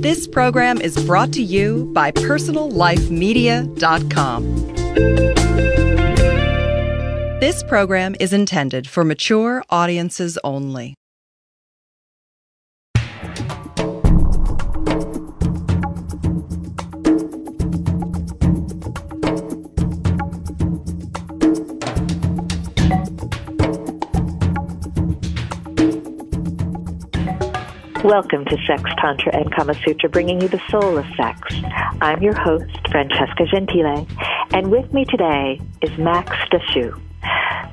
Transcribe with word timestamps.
This 0.00 0.26
program 0.26 0.80
is 0.80 0.96
brought 1.04 1.30
to 1.34 1.42
you 1.42 1.90
by 1.92 2.10
PersonalLifeMedia.com. 2.12 4.56
This 7.38 7.62
program 7.64 8.16
is 8.18 8.32
intended 8.32 8.88
for 8.88 9.04
mature 9.04 9.62
audiences 9.68 10.38
only. 10.42 10.94
Welcome 28.04 28.46
to 28.46 28.56
Sex, 28.66 28.82
Tantra, 28.98 29.36
and 29.36 29.54
Kama 29.54 29.74
Sutra, 29.74 30.08
bringing 30.08 30.40
you 30.40 30.48
the 30.48 30.60
soul 30.70 30.96
of 30.96 31.04
sex. 31.18 31.38
I'm 32.00 32.22
your 32.22 32.34
host, 32.34 32.88
Francesca 32.90 33.44
Gentile, 33.52 34.06
and 34.54 34.70
with 34.70 34.90
me 34.94 35.04
today 35.04 35.60
is 35.82 35.90
Max 35.98 36.34
Dashu. 36.50 36.98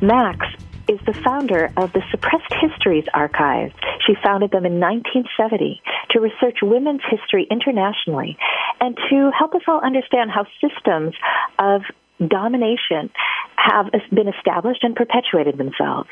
Max 0.01 0.45
is 0.89 0.99
the 1.05 1.13
founder 1.23 1.71
of 1.77 1.93
the 1.93 2.01
Suppressed 2.11 2.53
Histories 2.59 3.05
Archive. 3.13 3.71
She 4.05 4.15
founded 4.21 4.51
them 4.51 4.65
in 4.65 4.81
1970 4.81 5.81
to 6.11 6.19
research 6.19 6.57
women's 6.61 7.01
history 7.09 7.47
internationally 7.49 8.37
and 8.81 8.97
to 9.09 9.31
help 9.31 9.55
us 9.55 9.61
all 9.65 9.79
understand 9.79 10.29
how 10.29 10.45
systems 10.59 11.15
of 11.57 11.83
domination 12.25 13.09
have 13.55 13.87
been 14.13 14.27
established 14.27 14.83
and 14.83 14.95
perpetuated 14.95 15.57
themselves. 15.57 16.09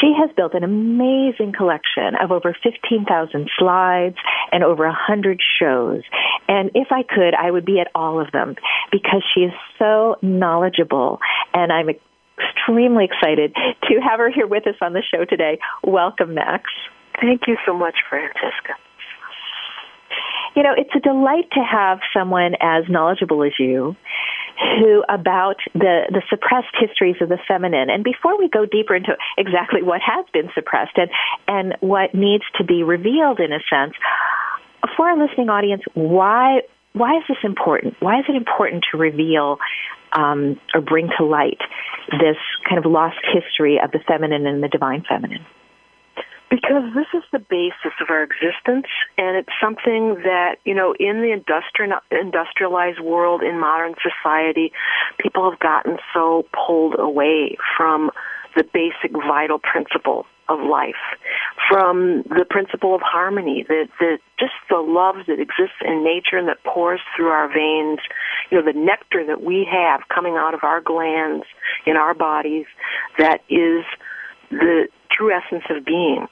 She 0.00 0.14
has 0.18 0.30
built 0.36 0.54
an 0.54 0.64
amazing 0.64 1.52
collection 1.56 2.14
of 2.20 2.30
over 2.30 2.56
15,000 2.62 3.50
slides 3.58 4.16
and 4.52 4.64
over 4.64 4.86
100 4.86 5.40
shows. 5.58 6.02
And 6.48 6.70
if 6.74 6.88
I 6.90 7.02
could, 7.02 7.34
I 7.34 7.50
would 7.50 7.64
be 7.64 7.80
at 7.80 7.88
all 7.94 8.20
of 8.20 8.32
them 8.32 8.54
because 8.90 9.22
she 9.34 9.40
is 9.40 9.52
so 9.78 10.16
knowledgeable 10.22 11.18
and 11.52 11.72
I'm 11.72 11.88
extremely 12.38 13.04
excited 13.04 13.54
to 13.54 14.00
have 14.00 14.18
her 14.18 14.30
here 14.30 14.46
with 14.46 14.66
us 14.66 14.76
on 14.80 14.92
the 14.92 15.02
show 15.02 15.24
today. 15.24 15.58
Welcome, 15.82 16.34
Max. 16.34 16.70
Thank 17.20 17.42
you 17.46 17.56
so 17.66 17.74
much, 17.74 17.96
Francesca. 18.08 18.74
You 20.56 20.62
know, 20.64 20.74
it's 20.76 20.90
a 20.94 21.00
delight 21.00 21.50
to 21.52 21.60
have 21.60 22.00
someone 22.12 22.54
as 22.60 22.84
knowledgeable 22.88 23.44
as 23.44 23.52
you 23.58 23.96
who 24.78 25.02
about 25.08 25.56
the, 25.74 26.04
the 26.10 26.22
suppressed 26.28 26.74
histories 26.78 27.16
of 27.20 27.28
the 27.28 27.38
feminine. 27.48 27.88
And 27.90 28.04
before 28.04 28.38
we 28.38 28.48
go 28.48 28.66
deeper 28.66 28.94
into 28.94 29.16
exactly 29.38 29.82
what 29.82 30.00
has 30.02 30.26
been 30.32 30.50
suppressed 30.54 30.96
and, 30.96 31.10
and 31.48 31.76
what 31.80 32.14
needs 32.14 32.44
to 32.58 32.64
be 32.64 32.82
revealed 32.82 33.40
in 33.40 33.52
a 33.52 33.60
sense, 33.70 33.94
for 34.96 35.08
our 35.08 35.18
listening 35.18 35.48
audience, 35.48 35.82
why 35.94 36.60
why 36.92 37.16
is 37.18 37.22
this 37.28 37.38
important? 37.44 37.94
Why 38.00 38.18
is 38.18 38.24
it 38.28 38.34
important 38.34 38.84
to 38.90 38.98
reveal 38.98 39.58
um, 40.12 40.60
or 40.74 40.80
bring 40.80 41.08
to 41.18 41.24
light 41.24 41.60
this 42.10 42.36
kind 42.68 42.84
of 42.84 42.90
lost 42.90 43.18
history 43.32 43.78
of 43.82 43.92
the 43.92 44.00
feminine 44.08 44.46
and 44.46 44.62
the 44.62 44.68
divine 44.68 45.04
feminine? 45.08 45.46
Because 46.50 46.82
this 46.94 47.06
is 47.14 47.22
the 47.32 47.38
basis 47.38 47.94
of 48.00 48.10
our 48.10 48.24
existence, 48.24 48.86
and 49.16 49.36
it's 49.36 49.52
something 49.62 50.16
that, 50.24 50.56
you 50.64 50.74
know, 50.74 50.94
in 50.98 51.22
the 51.22 51.30
industrial, 51.30 52.00
industrialized 52.10 52.98
world, 52.98 53.42
in 53.42 53.58
modern 53.60 53.94
society, 54.02 54.72
people 55.18 55.48
have 55.48 55.60
gotten 55.60 55.98
so 56.12 56.44
pulled 56.52 56.98
away 56.98 57.56
from 57.76 58.10
the 58.56 58.64
basic 58.64 59.12
vital 59.12 59.60
principle 59.60 60.26
of 60.48 60.58
life, 60.58 60.98
from 61.68 62.22
the 62.24 62.44
principle 62.48 62.96
of 62.96 63.00
harmony, 63.00 63.64
the, 63.68 64.18
just 64.38 64.52
the 64.68 64.78
love 64.78 65.16
that 65.28 65.38
exists 65.38 65.78
in 65.84 66.02
nature 66.02 66.36
and 66.36 66.48
that 66.48 66.62
pours 66.64 66.98
through 67.16 67.28
our 67.28 67.46
veins, 67.46 68.00
you 68.50 68.58
know, 68.58 68.64
the 68.64 68.76
nectar 68.76 69.24
that 69.24 69.42
we 69.42 69.64
have 69.70 70.00
coming 70.12 70.34
out 70.34 70.52
of 70.52 70.64
our 70.64 70.80
glands 70.80 71.44
in 71.86 71.96
our 71.96 72.14
bodies, 72.14 72.66
that 73.18 73.40
is 73.48 73.84
the 74.50 74.88
true 75.16 75.32
essence 75.32 75.64
of 75.70 75.84
being. 75.84 76.26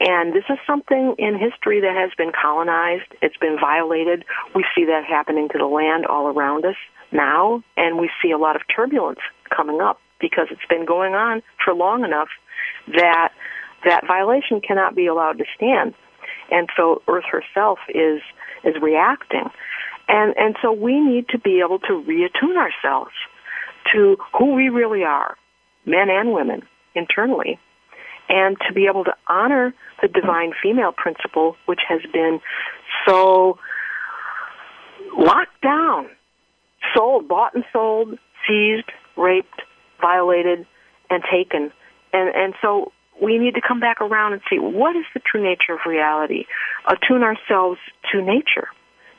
And 0.00 0.32
this 0.32 0.44
is 0.48 0.58
something 0.66 1.14
in 1.18 1.38
history 1.38 1.80
that 1.80 1.94
has 1.94 2.10
been 2.16 2.32
colonized. 2.32 3.12
It's 3.22 3.36
been 3.36 3.56
violated. 3.60 4.24
We 4.54 4.64
see 4.74 4.84
that 4.86 5.04
happening 5.04 5.48
to 5.50 5.58
the 5.58 5.66
land 5.66 6.06
all 6.06 6.26
around 6.26 6.64
us 6.64 6.76
now, 7.12 7.62
and 7.76 7.98
we 7.98 8.10
see 8.22 8.30
a 8.30 8.38
lot 8.38 8.56
of 8.56 8.62
turbulence 8.74 9.20
coming 9.54 9.80
up 9.80 10.00
because 10.20 10.48
it's 10.50 10.66
been 10.68 10.84
going 10.84 11.14
on 11.14 11.42
for 11.64 11.74
long 11.74 12.04
enough 12.04 12.28
that 12.88 13.32
that 13.84 14.06
violation 14.06 14.60
cannot 14.60 14.94
be 14.94 15.06
allowed 15.06 15.38
to 15.38 15.44
stand. 15.54 15.94
And 16.50 16.68
so 16.76 17.02
Earth 17.08 17.24
herself 17.30 17.78
is 17.88 18.20
is 18.64 18.74
reacting. 18.80 19.50
And 20.08 20.34
and 20.36 20.56
so 20.60 20.72
we 20.72 21.00
need 21.00 21.28
to 21.30 21.38
be 21.38 21.60
able 21.64 21.78
to 21.80 22.02
reattune 22.02 22.56
ourselves 22.56 23.12
to 23.92 24.16
who 24.38 24.54
we 24.54 24.68
really 24.68 25.04
are, 25.04 25.36
men 25.84 26.08
and 26.10 26.32
women, 26.32 26.62
internally, 26.94 27.58
and 28.28 28.56
to 28.66 28.72
be 28.72 28.86
able 28.86 29.04
to 29.04 29.14
honor 29.28 29.74
the 30.02 30.08
divine 30.08 30.52
female 30.62 30.92
principle, 30.92 31.56
which 31.66 31.80
has 31.88 32.00
been 32.12 32.40
so 33.06 33.58
locked 35.16 35.60
down, 35.62 36.08
sold, 36.94 37.28
bought 37.28 37.54
and 37.54 37.64
sold, 37.72 38.18
seized, 38.46 38.90
raped, 39.16 39.62
violated, 40.00 40.66
and 41.10 41.22
taken. 41.30 41.72
And, 42.12 42.34
and 42.34 42.54
so 42.62 42.92
we 43.22 43.38
need 43.38 43.54
to 43.54 43.60
come 43.66 43.80
back 43.80 44.00
around 44.00 44.32
and 44.32 44.42
see 44.50 44.58
what 44.58 44.96
is 44.96 45.04
the 45.14 45.20
true 45.20 45.42
nature 45.42 45.74
of 45.74 45.80
reality, 45.86 46.44
attune 46.88 47.22
ourselves 47.22 47.78
to 48.12 48.22
nature. 48.22 48.68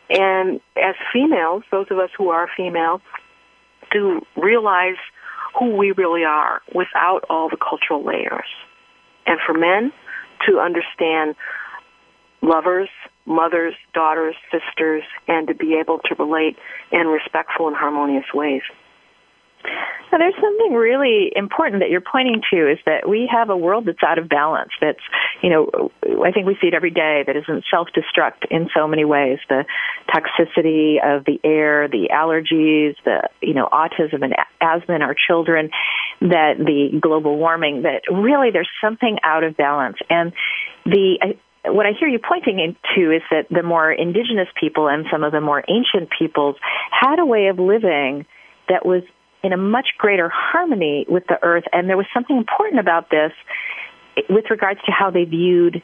And 0.09 0.59
as 0.77 0.95
females, 1.11 1.63
those 1.71 1.87
of 1.89 1.97
us 1.97 2.09
who 2.17 2.29
are 2.29 2.47
female, 2.55 3.01
to 3.91 4.21
realize 4.35 4.97
who 5.57 5.75
we 5.75 5.91
really 5.91 6.23
are 6.23 6.61
without 6.73 7.23
all 7.29 7.49
the 7.49 7.57
cultural 7.57 8.03
layers 8.03 8.45
and 9.25 9.39
for 9.45 9.53
men 9.53 9.91
to 10.47 10.59
understand 10.59 11.35
lovers, 12.41 12.89
mothers, 13.25 13.73
daughters, 13.93 14.35
sisters, 14.51 15.03
and 15.27 15.47
to 15.47 15.55
be 15.55 15.77
able 15.79 15.99
to 15.99 16.15
relate 16.15 16.57
in 16.91 17.07
respectful 17.07 17.67
and 17.67 17.75
harmonious 17.75 18.25
ways. 18.33 18.61
Now, 20.11 20.19
there's 20.19 20.35
something 20.35 20.73
really 20.73 21.31
important 21.35 21.81
that 21.81 21.89
you're 21.89 21.99
pointing 21.99 22.41
to 22.51 22.71
is 22.71 22.77
that 22.85 23.09
we 23.09 23.29
have 23.29 23.49
a 23.49 23.57
world 23.57 23.85
that's 23.85 24.03
out 24.05 24.17
of 24.17 24.29
balance. 24.29 24.71
That's, 24.79 25.01
you 25.41 25.49
know, 25.49 25.91
I 26.23 26.31
think 26.31 26.47
we 26.47 26.55
see 26.61 26.67
it 26.67 26.73
every 26.73 26.91
day 26.91 27.23
that 27.27 27.35
isn't 27.35 27.65
self-destruct 27.69 28.45
in 28.49 28.69
so 28.73 28.87
many 28.87 29.03
ways. 29.03 29.39
The 29.49 29.65
toxicity 30.07 31.03
of 31.03 31.25
the 31.25 31.39
air, 31.43 31.89
the 31.89 32.09
allergies, 32.13 32.95
the, 33.03 33.27
you 33.41 33.53
know, 33.53 33.67
autism 33.71 34.23
and 34.23 34.33
asthma 34.61 34.95
in 34.95 35.01
our 35.01 35.15
children, 35.15 35.71
that 36.21 36.53
the 36.59 36.97
global 37.01 37.37
warming, 37.37 37.81
that 37.81 38.03
really 38.09 38.51
there's 38.51 38.69
something 38.81 39.17
out 39.21 39.43
of 39.43 39.57
balance. 39.57 39.97
And 40.09 40.31
the, 40.85 41.35
what 41.65 41.85
I 41.85 41.91
hear 41.99 42.07
you 42.07 42.19
pointing 42.19 42.59
into 42.59 43.11
is 43.11 43.23
that 43.31 43.47
the 43.49 43.63
more 43.63 43.91
indigenous 43.91 44.47
people 44.57 44.87
and 44.87 45.05
some 45.11 45.23
of 45.23 45.33
the 45.33 45.41
more 45.41 45.63
ancient 45.67 46.09
peoples 46.17 46.55
had 46.91 47.19
a 47.19 47.25
way 47.25 47.47
of 47.47 47.59
living 47.59 48.25
that 48.69 48.85
was 48.85 49.03
in 49.45 49.53
a 49.53 49.57
much 49.57 49.89
greater 49.99 50.27
harmony 50.27 51.05
with 51.07 51.23
the 51.27 51.37
earth. 51.43 51.65
And 51.71 51.87
there 51.87 51.97
was 51.97 52.07
something 52.11 52.35
important 52.35 52.79
about 52.79 53.11
this 53.11 53.31
with 54.27 54.45
regards 54.49 54.79
to 54.87 54.91
how 54.91 55.11
they 55.11 55.23
viewed 55.23 55.83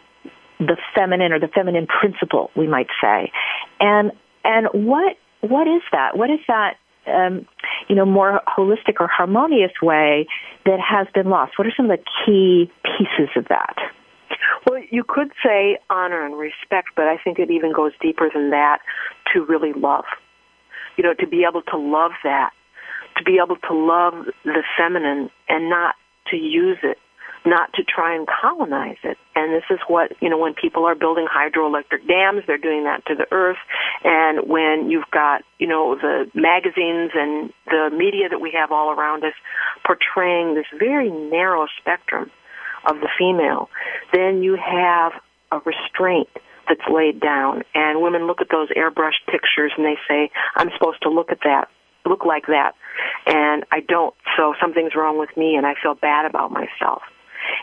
the 0.57 0.77
feminine 0.95 1.31
or 1.31 1.39
the 1.39 1.47
feminine 1.47 1.85
principle, 1.85 2.49
we 2.55 2.67
might 2.67 2.87
say. 2.99 3.31
And 3.79 4.13
and 4.43 4.67
what 4.73 5.15
what 5.41 5.67
is 5.67 5.83
that? 5.91 6.17
What 6.17 6.31
is 6.31 6.39
that? 6.47 6.77
Um, 7.05 7.47
you 7.87 7.95
know, 7.95 8.05
more 8.05 8.41
holistic 8.47 8.99
or 8.99 9.07
harmonious 9.07 9.71
way 9.81 10.27
that 10.65 10.79
has 10.79 11.07
been 11.13 11.29
lost. 11.29 11.57
What 11.57 11.67
are 11.67 11.73
some 11.77 11.89
of 11.89 11.97
the 11.97 12.03
key 12.25 12.71
pieces 12.83 13.29
of 13.35 13.47
that? 13.49 13.75
Well, 14.67 14.81
you 14.89 15.03
could 15.07 15.31
say 15.43 15.77
honor 15.89 16.25
and 16.25 16.35
respect, 16.37 16.89
but 16.95 17.05
I 17.05 17.17
think 17.23 17.37
it 17.37 17.51
even 17.51 17.73
goes 17.73 17.91
deeper 18.01 18.29
than 18.33 18.51
that 18.51 18.79
to 19.33 19.43
really 19.45 19.73
love. 19.73 20.05
You 20.97 21.03
know, 21.03 21.13
to 21.15 21.27
be 21.27 21.45
able 21.47 21.61
to 21.63 21.77
love 21.77 22.11
that 22.23 22.51
to 23.21 23.31
be 23.31 23.39
able 23.43 23.55
to 23.55 23.73
love 23.73 24.25
the 24.43 24.63
feminine 24.77 25.29
and 25.47 25.69
not 25.69 25.95
to 26.29 26.37
use 26.37 26.77
it, 26.83 26.97
not 27.45 27.73
to 27.73 27.83
try 27.83 28.15
and 28.15 28.27
colonize 28.27 28.97
it. 29.03 29.17
And 29.35 29.53
this 29.53 29.63
is 29.69 29.79
what, 29.87 30.11
you 30.21 30.29
know, 30.29 30.37
when 30.37 30.53
people 30.53 30.85
are 30.85 30.95
building 30.95 31.27
hydroelectric 31.27 32.07
dams, 32.07 32.43
they're 32.45 32.57
doing 32.57 32.83
that 32.85 33.05
to 33.07 33.15
the 33.15 33.25
earth. 33.31 33.57
And 34.03 34.47
when 34.47 34.89
you've 34.89 35.09
got, 35.11 35.43
you 35.59 35.67
know, 35.67 35.95
the 35.95 36.29
magazines 36.33 37.11
and 37.13 37.53
the 37.65 37.89
media 37.95 38.29
that 38.29 38.39
we 38.39 38.53
have 38.59 38.71
all 38.71 38.91
around 38.91 39.23
us 39.23 39.33
portraying 39.85 40.55
this 40.55 40.65
very 40.77 41.09
narrow 41.09 41.67
spectrum 41.79 42.31
of 42.87 42.97
the 42.97 43.09
female, 43.17 43.69
then 44.13 44.43
you 44.43 44.57
have 44.57 45.13
a 45.51 45.59
restraint 45.65 46.29
that's 46.67 46.87
laid 46.91 47.19
down. 47.19 47.63
And 47.73 48.01
women 48.01 48.27
look 48.27 48.41
at 48.41 48.47
those 48.51 48.69
airbrushed 48.69 49.25
pictures 49.27 49.71
and 49.77 49.85
they 49.85 49.97
say, 50.07 50.31
I'm 50.55 50.69
supposed 50.77 51.01
to 51.03 51.09
look 51.09 51.31
at 51.31 51.39
that 51.43 51.69
look 52.05 52.25
like 52.25 52.47
that 52.47 52.73
and 53.25 53.63
I 53.71 53.79
don't 53.81 54.13
so 54.37 54.53
something's 54.59 54.95
wrong 54.95 55.19
with 55.19 55.35
me 55.37 55.55
and 55.55 55.65
I 55.65 55.73
feel 55.81 55.95
bad 55.95 56.25
about 56.25 56.51
myself 56.51 57.01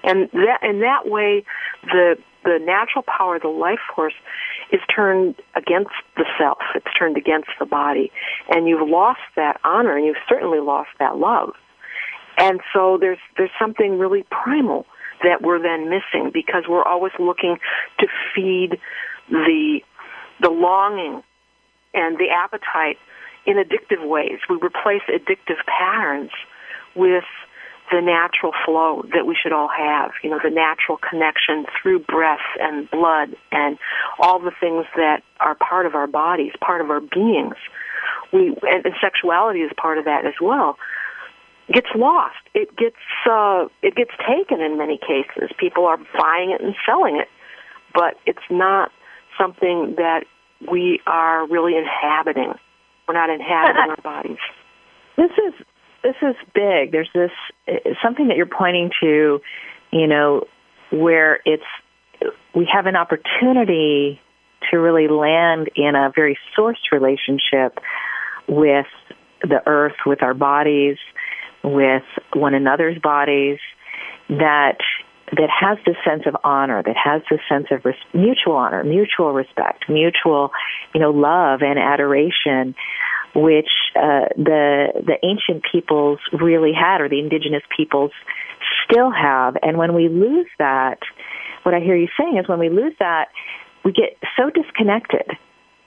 and 0.05 0.29
that 0.33 0.61
in 0.63 0.81
that 0.81 1.09
way 1.09 1.45
the 1.85 2.17
the 2.45 2.59
natural 2.65 3.03
power 3.03 3.39
the 3.39 3.49
life 3.49 3.81
force 3.95 4.15
is 4.71 4.81
turned 4.95 5.37
against 5.55 5.95
the 6.17 6.25
self. 6.39 6.59
It's 6.75 6.87
turned 6.99 7.17
against 7.17 7.49
the 7.59 7.67
body. 7.67 8.13
And 8.49 8.69
you've 8.69 8.89
lost 8.89 9.21
that 9.37 9.61
honor 9.65 9.97
and 9.97 10.07
you've 10.07 10.17
certainly 10.29 10.61
lost 10.61 10.91
that 10.99 11.17
love. 11.17 11.53
And 12.37 12.61
so 12.73 12.99
there's, 13.01 13.19
there's 13.37 13.51
something 13.59 13.99
really 13.99 14.25
primal 14.31 14.87
that 15.23 15.43
we're 15.43 15.61
then 15.61 15.91
missing 15.91 16.31
because 16.33 16.65
we're 16.69 16.85
always 16.85 17.13
looking 17.19 17.57
to 17.99 18.07
feed 18.35 18.79
the, 19.29 19.81
the 20.41 20.51
longing 20.51 21.23
and 21.95 22.17
the 22.19 22.29
appetite 22.31 22.99
in 23.49 23.57
addictive 23.57 24.07
ways. 24.07 24.39
We 24.49 24.57
replace 24.57 25.01
addictive 25.09 25.65
patterns 25.67 26.31
with 26.95 27.25
the 27.91 28.03
natural 28.03 28.53
flow 28.67 29.03
that 29.15 29.27
we 29.27 29.35
should 29.41 29.53
all 29.53 29.71
have, 29.75 30.11
you 30.23 30.29
know, 30.29 30.39
the 30.45 30.51
natural 30.51 30.99
connection 30.99 31.65
through 31.81 32.01
breath 32.01 32.45
and 32.61 32.91
blood 32.91 33.35
and 33.51 33.79
all 34.19 34.39
the 34.39 34.53
things 34.61 34.85
that 34.97 35.23
are 35.41 35.55
part 35.55 35.87
of 35.87 35.95
our 35.95 36.07
bodies, 36.07 36.53
part 36.61 36.83
of 36.83 36.91
our 36.91 37.01
beings. 37.01 37.57
We 38.31 38.49
and, 38.63 38.85
and 38.85 38.95
sexuality 39.01 39.61
is 39.61 39.73
part 39.81 39.97
of 39.97 40.05
that 40.05 40.27
as 40.27 40.35
well. 40.39 40.77
Gets 41.73 41.89
lost. 41.97 42.37
It 42.53 42.77
gets 42.77 42.97
uh, 43.31 43.69
it 43.83 43.95
gets 43.95 44.13
taken 44.29 44.61
in 44.61 44.77
many 44.77 44.99
cases. 44.99 45.51
People 45.59 45.87
are 45.87 45.97
buying 45.97 46.51
it 46.51 46.61
and 46.61 46.75
selling 46.85 47.17
it, 47.17 47.29
but 47.95 48.17
it's 48.27 48.45
not 48.51 48.93
something 49.41 49.95
that 49.97 50.25
we 50.71 51.01
are 51.07 51.47
really 51.49 51.75
inhabiting. 51.75 52.53
We're 53.09 53.15
not 53.15 53.31
inhabiting 53.31 53.83
our 53.91 53.97
bodies. 53.97 54.39
This 55.17 55.31
is 55.31 55.55
this 56.03 56.15
is 56.23 56.37
big. 56.55 56.93
There's 56.93 57.11
this 57.15 57.31
eh, 57.67 57.95
something 58.03 58.29
that 58.29 58.37
you're 58.37 58.47
pointing 58.47 58.91
to, 59.01 59.41
you 59.91 60.07
know, 60.07 60.45
where 60.91 61.41
it's 61.45 61.65
we 62.55 62.69
have 62.73 62.87
an 62.87 62.97
opportunity 62.97 64.21
to 64.71 64.79
really 64.79 65.09
land 65.09 65.71
in 65.77 65.95
a 65.95 66.11
very 66.15 66.39
source 66.55 66.79
relationship 66.93 67.79
with 68.49 68.87
the 69.43 69.61
earth, 69.67 69.95
with 70.05 70.23
our 70.23 70.35
bodies, 70.35 70.97
with 71.63 72.03
one 72.35 72.55
another's 72.55 72.99
bodies 73.01 73.59
that 74.29 74.79
that 75.33 75.51
has 75.51 75.79
this 75.85 75.97
sense 76.05 76.23
of 76.27 76.37
honor, 76.45 76.83
that 76.83 76.97
has 76.97 77.23
this 77.31 77.41
sense 77.49 77.67
of 77.71 77.85
res- 77.85 77.95
mutual 78.15 78.55
honor, 78.57 78.83
mutual 78.85 79.33
respect, 79.33 79.85
mutual, 79.89 80.51
you 80.95 81.01
know, 81.01 81.11
love 81.11 81.61
and 81.63 81.79
adoration 81.79 82.75
which 83.35 83.69
uh, 83.95 84.27
the 84.37 84.89
the 84.95 85.17
ancient 85.23 85.63
peoples 85.71 86.19
really 86.33 86.73
had, 86.73 87.01
or 87.01 87.09
the 87.09 87.19
indigenous 87.19 87.63
peoples 87.77 88.11
still 88.85 89.11
have. 89.11 89.57
And 89.63 89.77
when 89.77 89.95
we 89.95 90.09
lose 90.09 90.49
that, 90.59 90.99
what 91.63 91.75
I 91.75 91.81
hear 91.81 91.95
you 91.95 92.09
saying 92.19 92.39
is 92.39 92.49
when 92.49 92.59
we 92.59 92.71
lose 92.71 92.95
that, 92.99 93.29
we 93.85 93.93
get 93.93 94.17
so 94.37 94.51
disconnected 94.51 95.29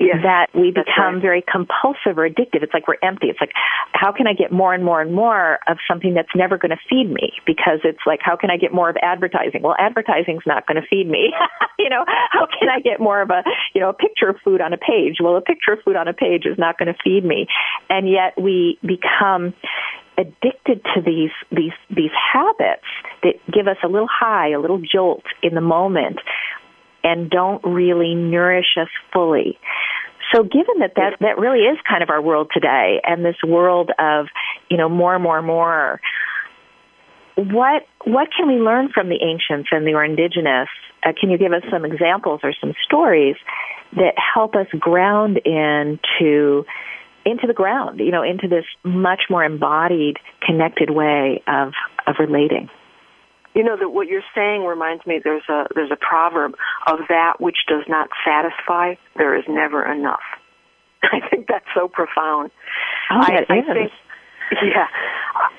yes, 0.02 0.24
that 0.24 0.48
we 0.54 0.72
become 0.72 1.16
right. 1.16 1.22
very 1.22 1.44
compulsive 1.46 2.18
or 2.18 2.28
addictive. 2.28 2.64
It's 2.64 2.74
like 2.74 2.88
we're 2.88 3.02
empty. 3.02 3.28
It's 3.28 3.40
like, 3.40 3.54
how 3.94 4.12
can 4.12 4.28
I 4.28 4.34
get 4.34 4.52
more 4.52 4.74
and 4.74 4.84
more 4.84 5.02
and 5.02 5.14
more 5.14 5.60
of 5.68 5.78
something 5.88 6.14
that's 6.14 6.34
never 6.36 6.58
going 6.58 6.72
to 6.72 6.82
feed 6.90 7.10
me? 7.10 7.34
Because 7.46 7.80
it's 7.84 8.02
like, 8.06 8.20
how 8.24 8.36
can 8.36 8.50
I 8.50 8.58
get 8.58 8.74
more 8.74 8.90
of 8.90 8.98
advertising? 9.02 9.62
Well, 9.62 9.76
advertising's 9.78 10.44
not 10.46 10.68
going 10.68 10.82
to 10.82 10.88
feed 10.88 11.08
me. 11.10 11.34
you 11.80 11.90
know, 11.90 12.04
how 12.08 12.48
can 12.48 12.70
I 12.70 12.80
get 12.80 13.00
more 13.00 13.22
of 13.22 13.30
a, 13.30 13.44
you 13.74 13.82
know, 13.82 13.90
a 13.90 13.94
picture 13.94 14.30
of 14.30 14.38
food 14.44 14.62
on 14.62 14.74
a 14.74 14.78
page? 14.78 15.18
Well, 15.22 15.38
a 15.38 15.42
picture 15.42 15.74
of 15.74 15.80
food 15.86 15.96
on 15.96 16.08
a 16.08 16.14
page 16.14 16.46
is 16.46 16.58
not 16.58 16.78
going 16.78 16.92
to 16.92 16.98
feed 17.04 17.24
me. 17.24 17.48
And 17.90 18.10
yet 18.10 18.42
we 18.42 18.80
become 18.82 19.54
addicted 20.18 20.84
to 20.94 21.02
these 21.02 21.32
these 21.52 21.72
these 21.90 22.12
habits 22.34 22.86
that 23.24 23.36
give 23.52 23.68
us 23.68 23.78
a 23.84 23.88
little 23.88 24.10
high, 24.12 24.52
a 24.52 24.60
little 24.60 24.82
jolt 24.82 25.24
in 25.42 25.56
the 25.56 25.62
moment 25.62 26.20
and 27.04 27.30
don't 27.30 27.64
really 27.64 28.16
nourish 28.16 28.78
us 28.80 28.90
fully. 29.14 29.58
So 30.34 30.44
given 30.44 30.80
that, 30.80 30.94
that 30.96 31.18
that 31.20 31.38
really 31.38 31.60
is 31.60 31.78
kind 31.88 32.04
of 32.04 32.10
our 32.10 32.22
world 32.22 32.50
today 32.54 33.02
and 33.04 33.26
this 33.26 33.36
world 33.46 33.92
of, 34.00 34.28
you 34.70 34.78
know, 34.78 34.88
more 34.90 35.14
and 35.16 35.24
more 35.24 35.38
and 35.38 35.48
more, 35.48 36.00
what 37.36 37.84
what 38.06 38.30
can 38.36 38.48
we 38.48 38.56
learn 38.56 38.90
from 38.94 39.10
the 39.10 39.20
ancients 39.22 39.70
and 39.72 39.86
the 39.86 40.00
indigenous? 40.00 40.70
Uh, 41.04 41.12
can 41.20 41.30
you 41.30 41.38
give 41.38 41.52
us 41.52 41.64
some 41.72 41.86
examples 41.86 42.42
or 42.44 42.54
some 42.60 42.74
stories 42.86 43.36
that 43.94 44.14
help 44.18 44.56
us 44.56 44.68
ground 44.80 45.40
into 45.44 46.66
into 47.26 47.46
the 47.46 47.54
ground, 47.54 48.00
you 48.00 48.12
know, 48.12 48.24
into 48.24 48.48
this 48.48 48.66
much 48.84 49.24
more 49.30 49.44
embodied, 49.44 50.18
connected 50.46 50.90
way 50.90 51.44
of 51.48 51.74
of 52.08 52.16
relating? 52.20 52.70
You 53.54 53.64
know 53.64 53.76
that 53.78 53.90
what 53.90 54.08
you're 54.08 54.24
saying 54.34 54.66
reminds 54.66 55.06
me. 55.06 55.20
There's 55.24 55.44
a 55.50 55.68
there's 55.76 55.92
a 55.92 55.98
proverb 55.98 56.54
of 56.88 57.00
that 57.10 57.40
which 57.40 57.58
does 57.68 57.84
not 57.88 58.10
satisfy, 58.26 58.96
there 59.18 59.38
is 59.38 59.44
never 59.50 59.84
enough. 59.84 60.24
I 61.04 61.20
think 61.30 61.48
that's 61.48 61.66
so 61.76 61.88
profound. 61.88 62.52
Oh, 63.10 63.20
I, 63.20 63.44
I 63.50 63.62
think, 63.62 63.92
yeah. 64.64 64.88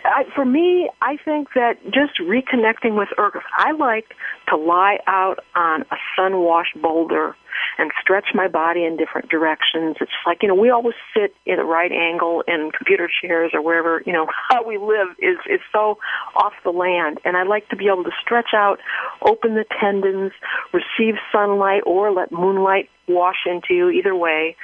I, 0.04 0.24
for 0.34 0.44
me, 0.44 0.90
I 1.00 1.16
think 1.24 1.48
that 1.54 1.82
just 1.84 2.18
reconnecting 2.20 2.96
with 2.96 3.08
Earth. 3.18 3.42
I 3.56 3.72
like 3.72 4.14
to 4.48 4.56
lie 4.56 4.98
out 5.06 5.40
on 5.54 5.82
a 5.82 5.96
sun-washed 6.16 6.80
boulder 6.80 7.36
and 7.78 7.90
stretch 8.00 8.26
my 8.34 8.48
body 8.48 8.84
in 8.84 8.96
different 8.96 9.30
directions. 9.30 9.96
It's 10.00 10.12
like, 10.26 10.42
you 10.42 10.48
know, 10.48 10.54
we 10.54 10.70
always 10.70 10.94
sit 11.14 11.34
in 11.46 11.58
a 11.58 11.64
right 11.64 11.92
angle 11.92 12.42
in 12.46 12.70
computer 12.76 13.08
chairs 13.20 13.52
or 13.54 13.62
wherever, 13.62 14.02
you 14.06 14.12
know, 14.12 14.26
how 14.48 14.66
we 14.66 14.78
live 14.78 15.08
is, 15.18 15.38
is 15.48 15.60
so 15.72 15.98
off 16.36 16.52
the 16.64 16.70
land. 16.70 17.18
And 17.24 17.36
I 17.36 17.44
like 17.44 17.68
to 17.70 17.76
be 17.76 17.86
able 17.86 18.04
to 18.04 18.12
stretch 18.20 18.54
out, 18.54 18.78
open 19.22 19.54
the 19.54 19.64
tendons, 19.80 20.32
receive 20.72 21.14
sunlight 21.32 21.82
or 21.86 22.12
let 22.12 22.32
moonlight 22.32 22.88
wash 23.08 23.46
into 23.46 23.74
you, 23.74 23.90
either 23.90 24.14
way 24.14 24.56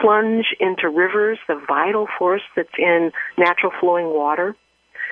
plunge 0.00 0.46
into 0.58 0.88
rivers, 0.88 1.38
the 1.46 1.60
vital 1.68 2.08
force 2.18 2.42
that's 2.56 2.68
in 2.78 3.12
natural 3.38 3.72
flowing 3.80 4.06
water. 4.06 4.56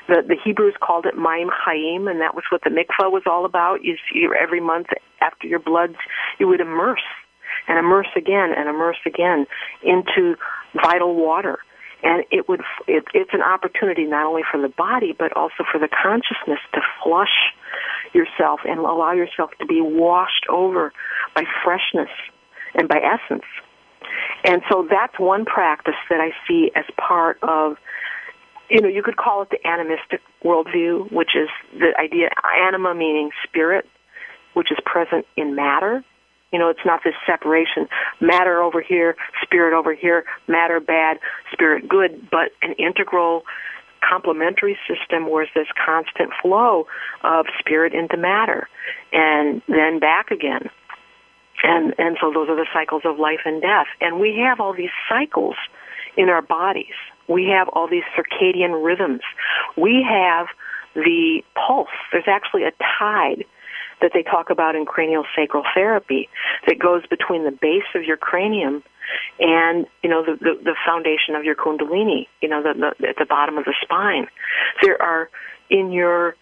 The, 0.08 0.22
the 0.26 0.36
Hebrews 0.44 0.74
called 0.80 1.06
it 1.06 1.16
Maim 1.16 1.48
Chaim, 1.52 2.08
and 2.08 2.20
that 2.20 2.34
was 2.34 2.44
what 2.50 2.62
the 2.64 2.70
mikvah 2.70 3.10
was 3.10 3.22
all 3.26 3.44
about. 3.44 3.80
You, 3.82 3.96
every 4.40 4.60
month 4.60 4.88
after 5.20 5.46
your 5.46 5.60
bloods, 5.60 5.96
you 6.38 6.48
would 6.48 6.60
immerse 6.60 7.04
and 7.68 7.78
immerse 7.78 8.08
again 8.16 8.50
and 8.56 8.68
immerse 8.68 8.98
again 9.06 9.46
into 9.82 10.36
vital 10.74 11.14
water. 11.14 11.58
And 12.02 12.24
it 12.32 12.48
would, 12.48 12.62
it, 12.88 13.04
it's 13.14 13.30
an 13.32 13.42
opportunity 13.42 14.04
not 14.04 14.26
only 14.26 14.42
for 14.50 14.60
the 14.60 14.68
body, 14.68 15.14
but 15.16 15.36
also 15.36 15.62
for 15.70 15.78
the 15.78 15.88
consciousness 15.88 16.58
to 16.74 16.80
flush 17.02 17.54
yourself 18.12 18.60
and 18.64 18.80
allow 18.80 19.12
yourself 19.12 19.50
to 19.60 19.66
be 19.66 19.80
washed 19.80 20.46
over 20.48 20.92
by 21.34 21.44
freshness 21.62 22.10
and 22.74 22.88
by 22.88 22.98
essence. 22.98 23.44
And 24.44 24.62
so 24.68 24.86
that's 24.90 25.18
one 25.18 25.44
practice 25.44 25.94
that 26.10 26.20
I 26.20 26.32
see 26.48 26.72
as 26.74 26.84
part 26.98 27.38
of, 27.42 27.76
you 28.72 28.80
know, 28.80 28.88
you 28.88 29.02
could 29.02 29.18
call 29.18 29.42
it 29.42 29.50
the 29.50 29.64
animistic 29.68 30.22
worldview, 30.42 31.12
which 31.12 31.36
is 31.36 31.48
the 31.78 31.92
idea, 32.00 32.30
anima 32.66 32.94
meaning 32.94 33.30
spirit, 33.46 33.86
which 34.54 34.72
is 34.72 34.78
present 34.86 35.26
in 35.36 35.54
matter. 35.54 36.02
You 36.52 36.58
know, 36.58 36.70
it's 36.70 36.84
not 36.84 37.00
this 37.04 37.14
separation, 37.26 37.86
matter 38.20 38.62
over 38.62 38.80
here, 38.80 39.14
spirit 39.42 39.76
over 39.76 39.94
here, 39.94 40.24
matter 40.48 40.80
bad, 40.80 41.18
spirit 41.52 41.86
good, 41.86 42.30
but 42.30 42.52
an 42.62 42.72
integral 42.78 43.42
complementary 44.06 44.78
system 44.88 45.30
where 45.30 45.46
there's 45.54 45.66
this 45.66 45.74
constant 45.84 46.30
flow 46.40 46.86
of 47.22 47.46
spirit 47.58 47.92
into 47.92 48.16
matter 48.16 48.68
and 49.12 49.62
then 49.68 49.98
back 49.98 50.30
again. 50.30 50.68
And 51.62 51.94
and 51.98 52.16
so 52.20 52.32
those 52.32 52.48
are 52.48 52.56
the 52.56 52.66
cycles 52.72 53.02
of 53.04 53.18
life 53.18 53.40
and 53.44 53.62
death. 53.62 53.86
And 54.00 54.18
we 54.18 54.42
have 54.44 54.60
all 54.60 54.74
these 54.74 54.90
cycles 55.08 55.54
in 56.16 56.28
our 56.28 56.42
bodies 56.42 56.96
we 57.28 57.46
have 57.46 57.68
all 57.68 57.88
these 57.88 58.04
circadian 58.16 58.84
rhythms. 58.84 59.20
We 59.76 60.04
have 60.08 60.46
the 60.94 61.42
pulse. 61.54 61.88
There's 62.10 62.28
actually 62.28 62.64
a 62.64 62.72
tide 62.98 63.44
that 64.00 64.10
they 64.12 64.22
talk 64.22 64.50
about 64.50 64.74
in 64.74 64.84
cranial 64.84 65.24
sacral 65.36 65.64
therapy 65.74 66.28
that 66.66 66.78
goes 66.78 67.06
between 67.06 67.44
the 67.44 67.52
base 67.52 67.88
of 67.94 68.02
your 68.02 68.16
cranium 68.16 68.82
and 69.38 69.86
you 70.02 70.10
know 70.10 70.24
the 70.24 70.36
the, 70.40 70.54
the 70.64 70.76
foundation 70.86 71.34
of 71.34 71.44
your 71.44 71.54
kundalini 71.54 72.26
you 72.40 72.48
know 72.48 72.62
the, 72.62 72.94
the 72.98 73.08
at 73.08 73.16
the 73.18 73.26
bottom 73.26 73.58
of 73.58 73.64
the 73.64 73.74
spine. 73.82 74.26
There 74.82 75.00
are 75.00 75.30
in 75.70 75.92
your 75.92 76.34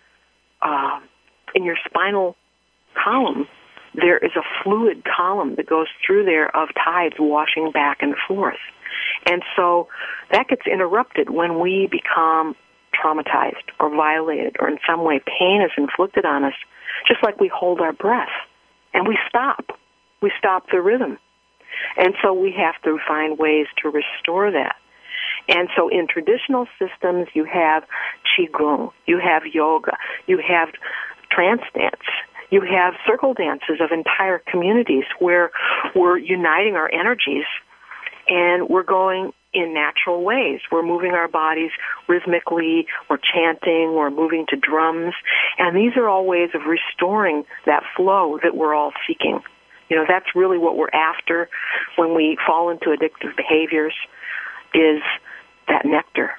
uh, 0.62 1.00
in 1.54 1.64
your 1.64 1.76
spinal 1.86 2.36
column 2.94 3.46
there 3.94 4.18
is 4.18 4.32
a 4.36 4.42
fluid 4.62 5.04
column 5.04 5.56
that 5.56 5.66
goes 5.66 5.88
through 6.04 6.24
there 6.24 6.54
of 6.56 6.68
tides 6.74 7.16
washing 7.18 7.70
back 7.72 7.98
and 8.00 8.14
forth. 8.28 8.58
And 9.26 9.42
so 9.56 9.88
that 10.30 10.48
gets 10.48 10.62
interrupted 10.66 11.30
when 11.30 11.60
we 11.60 11.88
become 11.90 12.56
traumatized 12.94 13.70
or 13.78 13.94
violated 13.94 14.56
or 14.58 14.68
in 14.68 14.78
some 14.88 15.04
way 15.04 15.20
pain 15.20 15.62
is 15.62 15.70
inflicted 15.76 16.24
on 16.24 16.44
us, 16.44 16.54
just 17.06 17.22
like 17.22 17.40
we 17.40 17.48
hold 17.48 17.80
our 17.80 17.92
breath 17.92 18.28
and 18.92 19.06
we 19.06 19.18
stop. 19.28 19.78
We 20.22 20.32
stop 20.38 20.66
the 20.70 20.80
rhythm. 20.80 21.18
And 21.96 22.14
so 22.22 22.32
we 22.32 22.52
have 22.58 22.80
to 22.82 22.98
find 23.06 23.38
ways 23.38 23.66
to 23.82 23.88
restore 23.90 24.50
that. 24.50 24.76
And 25.48 25.68
so 25.76 25.88
in 25.88 26.06
traditional 26.06 26.66
systems, 26.78 27.28
you 27.34 27.44
have 27.44 27.84
Qigong, 28.36 28.90
you 29.06 29.18
have 29.18 29.42
yoga, 29.46 29.96
you 30.26 30.38
have 30.46 30.68
trance 31.30 31.62
dance, 31.74 32.02
You 32.50 32.62
have 32.62 32.94
circle 33.06 33.32
dances 33.32 33.80
of 33.80 33.92
entire 33.92 34.38
communities 34.38 35.04
where 35.20 35.52
we're 35.94 36.18
uniting 36.18 36.74
our 36.74 36.90
energies 36.92 37.44
and 38.30 38.68
we're 38.68 38.84
going 38.84 39.32
in 39.52 39.74
natural 39.74 40.22
ways. 40.22 40.60
We're 40.70 40.86
moving 40.86 41.10
our 41.10 41.28
bodies 41.28 41.72
rhythmically, 42.08 42.86
we're 43.08 43.18
chanting, 43.18 43.94
we're 43.94 44.10
moving 44.10 44.46
to 44.50 44.56
drums, 44.56 45.12
and 45.58 45.76
these 45.76 45.96
are 45.96 46.08
all 46.08 46.24
ways 46.24 46.50
of 46.54 46.62
restoring 46.66 47.44
that 47.66 47.82
flow 47.96 48.38
that 48.42 48.56
we're 48.56 48.74
all 48.74 48.92
seeking. 49.06 49.40
You 49.88 49.96
know, 49.96 50.04
that's 50.08 50.36
really 50.36 50.56
what 50.56 50.76
we're 50.76 50.94
after 50.94 51.48
when 51.96 52.14
we 52.14 52.38
fall 52.46 52.70
into 52.70 52.86
addictive 52.86 53.36
behaviors 53.36 53.94
is 54.72 55.02
that 55.66 55.84
nectar. 55.84 56.30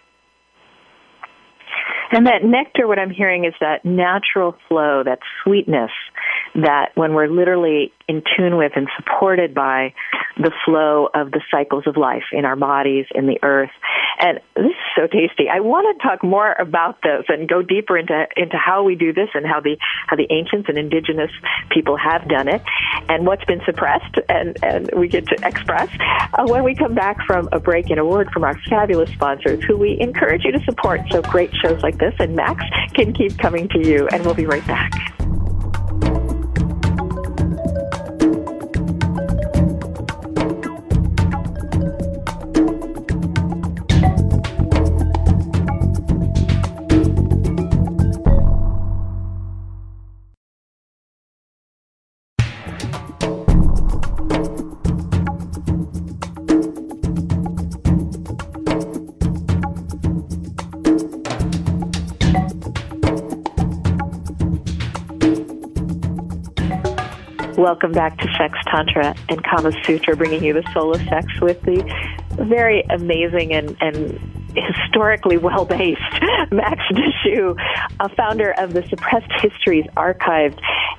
And 2.13 2.27
that 2.27 2.43
nectar, 2.43 2.87
what 2.87 2.99
I'm 2.99 3.09
hearing 3.09 3.45
is 3.45 3.53
that 3.59 3.85
natural 3.85 4.55
flow, 4.67 5.03
that 5.03 5.19
sweetness 5.43 5.91
that 6.55 6.91
when 6.95 7.13
we're 7.13 7.27
literally 7.27 7.93
in 8.07 8.21
tune 8.35 8.57
with 8.57 8.73
and 8.75 8.87
supported 8.97 9.53
by 9.53 9.93
the 10.37 10.51
flow 10.65 11.07
of 11.13 11.31
the 11.31 11.41
cycles 11.49 11.83
of 11.87 11.97
life 11.97 12.23
in 12.31 12.45
our 12.45 12.55
bodies, 12.55 13.05
in 13.13 13.27
the 13.27 13.39
earth. 13.43 13.69
And 14.19 14.39
this 14.55 14.65
is 14.65 14.91
so 14.95 15.07
tasty. 15.07 15.47
I 15.49 15.59
want 15.61 15.97
to 15.97 16.07
talk 16.07 16.23
more 16.23 16.53
about 16.53 17.01
this 17.01 17.25
and 17.27 17.47
go 17.47 17.61
deeper 17.61 17.97
into, 17.97 18.25
into 18.35 18.57
how 18.57 18.83
we 18.83 18.95
do 18.95 19.13
this 19.13 19.29
and 19.33 19.45
how 19.45 19.61
the, 19.61 19.77
how 20.07 20.15
the 20.15 20.27
ancients 20.29 20.67
and 20.67 20.77
indigenous 20.77 21.31
people 21.69 21.97
have 21.97 22.27
done 22.27 22.47
it 22.47 22.61
and 23.07 23.25
what's 23.25 23.45
been 23.45 23.61
suppressed 23.65 24.15
and, 24.29 24.57
and 24.63 24.89
we 24.95 25.07
get 25.07 25.25
to 25.27 25.37
express 25.43 25.89
uh, 26.33 26.45
when 26.45 26.63
we 26.63 26.75
come 26.75 26.93
back 26.93 27.25
from 27.25 27.47
a 27.51 27.59
break 27.59 27.89
and 27.89 27.99
a 27.99 28.05
word 28.05 28.29
from 28.31 28.43
our 28.43 28.57
fabulous 28.69 29.09
sponsors 29.11 29.63
who 29.63 29.77
we 29.77 29.97
encourage 29.99 30.43
you 30.43 30.51
to 30.51 30.63
support 30.65 31.01
so 31.11 31.21
great 31.23 31.53
shows 31.55 31.81
like 31.81 31.97
this 31.97 32.13
and 32.19 32.35
Max 32.35 32.63
can 32.93 33.13
keep 33.13 33.37
coming 33.37 33.67
to 33.69 33.87
you 33.87 34.07
and 34.11 34.25
we'll 34.25 34.35
be 34.35 34.45
right 34.45 34.65
back. 34.67 35.10
Welcome 67.81 67.97
back 67.97 68.19
to 68.19 68.27
Sex, 68.37 68.59
Tantra, 68.67 69.15
and 69.27 69.43
Kama 69.43 69.71
Sutra, 69.83 70.15
bringing 70.15 70.43
you 70.43 70.53
the 70.53 70.61
soul 70.71 70.93
of 70.93 71.01
sex 71.07 71.25
with 71.41 71.59
the 71.63 71.81
very 72.33 72.83
amazing 72.91 73.53
and, 73.53 73.75
and 73.81 74.19
historically 74.55 75.37
well 75.37 75.65
based 75.65 75.99
Max 76.51 76.79
Dashu, 76.91 77.59
a 77.99 78.09
founder 78.09 78.51
of 78.51 78.73
the 78.73 78.83
Suppressed 78.87 79.31
Histories 79.41 79.85
Archive. 79.97 80.55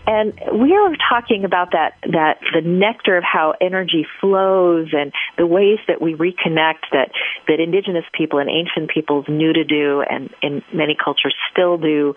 And 0.08 0.32
we 0.52 0.74
are 0.74 0.96
talking 1.08 1.44
about 1.44 1.70
that, 1.70 1.98
that 2.02 2.40
the 2.52 2.62
nectar 2.62 3.16
of 3.16 3.22
how 3.22 3.54
energy 3.60 4.04
flows 4.20 4.88
and 4.92 5.12
the 5.38 5.46
ways 5.46 5.78
that 5.86 6.02
we 6.02 6.14
reconnect 6.14 6.90
that, 6.90 7.12
that 7.46 7.60
indigenous 7.60 8.06
people 8.12 8.40
and 8.40 8.50
ancient 8.50 8.90
peoples 8.90 9.26
knew 9.28 9.52
to 9.52 9.62
do 9.62 10.02
and 10.02 10.34
in 10.42 10.64
many 10.74 10.96
cultures 10.96 11.36
still 11.52 11.78
do. 11.78 12.16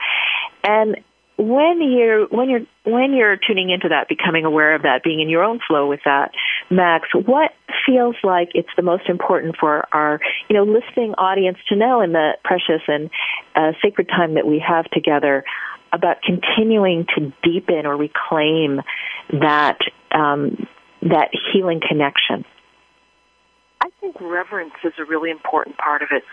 And 0.63 0.97
when 1.37 1.81
you're 1.81 2.27
when 2.27 2.49
you're 2.49 2.65
when 2.85 3.13
you're 3.13 3.35
tuning 3.35 3.69
into 3.69 3.89
that, 3.89 4.07
becoming 4.07 4.45
aware 4.45 4.73
of 4.75 4.83
that, 4.83 5.03
being 5.03 5.19
in 5.19 5.29
your 5.29 5.43
own 5.43 5.59
flow 5.67 5.87
with 5.87 5.99
that, 6.05 6.31
Max, 6.69 7.09
what 7.13 7.51
feels 7.85 8.15
like 8.23 8.49
it's 8.53 8.69
the 8.77 8.81
most 8.81 9.09
important 9.09 9.55
for 9.59 9.87
our 9.93 10.19
you 10.49 10.55
know 10.55 10.63
listening 10.63 11.13
audience 11.15 11.57
to 11.69 11.75
know 11.75 12.01
in 12.01 12.13
the 12.13 12.37
precious 12.43 12.81
and 12.87 13.09
uh, 13.55 13.73
sacred 13.81 14.07
time 14.07 14.35
that 14.35 14.47
we 14.47 14.63
have 14.65 14.85
together 14.91 15.43
about 15.91 16.17
continuing 16.21 17.05
to 17.17 17.33
deepen 17.43 17.85
or 17.85 17.97
reclaim 17.97 18.81
that 19.31 19.79
um, 20.11 20.67
that 21.01 21.29
healing 21.53 21.81
connection. 21.85 22.45
I 23.81 23.89
think 23.99 24.19
reverence 24.21 24.73
is 24.83 24.93
a 24.99 25.05
really 25.05 25.31
important 25.31 25.77
part 25.77 26.01
of 26.01 26.09
it 26.11 26.23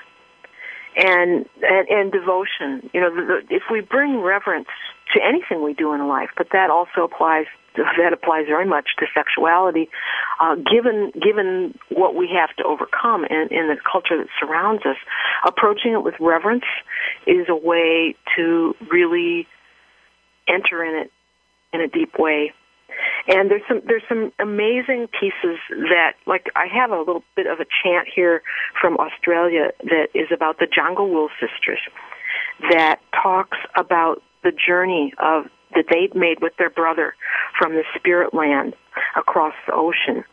and 0.97 1.47
and, 1.63 1.89
and 1.89 2.13
devotion. 2.13 2.91
You 2.93 3.01
know, 3.01 3.15
the, 3.15 3.23
the, 3.49 3.55
if 3.55 3.65
we 3.71 3.81
bring 3.81 4.21
reverence 4.21 4.69
to 5.15 5.21
anything 5.23 5.63
we 5.63 5.75
do 5.75 5.93
in 5.93 6.07
life, 6.09 6.31
but 6.37 6.49
that 6.53 6.71
also 6.71 7.05
applies. 7.05 7.47
That 7.75 8.13
applies 8.13 8.45
very 8.49 8.67
much 8.67 8.91
to 8.99 9.07
sexuality. 9.15 9.89
Uh, 10.39 10.57
given 10.57 11.11
given 11.19 11.79
what 11.89 12.15
we 12.15 12.29
have 12.29 12.55
to 12.57 12.65
overcome 12.65 13.25
in, 13.25 13.49
in 13.51 13.69
the 13.69 13.77
culture 13.91 14.19
that 14.19 14.29
surrounds 14.39 14.85
us, 14.85 14.97
approaching 15.47 15.95
it 15.95 16.03
with 16.03 16.13
reverence 16.21 16.67
is 17.27 17.47
a 17.49 17.57
way 17.57 18.15
to 18.37 18.75
really 18.91 19.47
enter 20.47 20.85
in 20.85 21.01
it 21.01 21.11
in 21.73 21.81
a 21.81 21.89
deep 21.89 22.19
way 22.19 22.53
and 23.29 23.51
there's 23.51 23.63
some 23.69 23.83
there's 23.87 24.03
some 24.09 24.33
amazing 24.39 25.09
pieces 25.09 25.59
that 25.69 26.15
like 26.27 26.47
I 26.57 26.67
have 26.73 26.91
a 26.91 26.99
little 26.99 27.23
bit 27.37 27.47
of 27.47 27.61
a 27.61 27.67
chant 27.83 28.09
here 28.15 28.43
from 28.81 28.97
Australia 28.97 29.71
that 29.85 30.09
is 30.15 30.29
about 30.33 30.59
the 30.59 30.67
Djanggawul 30.67 31.29
sisters 31.41 31.81
that 32.71 33.01
talks 33.23 33.59
about 33.77 34.23
the 34.43 34.53
journey 34.53 35.13
of 35.19 35.45
that 35.75 35.85
they'd 35.91 36.15
made 36.15 36.41
with 36.41 36.53
their 36.59 36.71
brother 36.71 37.15
from 37.59 37.73
the 37.73 37.85
spirit 37.97 38.35
land 38.35 38.75
across 39.17 39.55
the 39.67 39.73
ocean. 39.73 40.25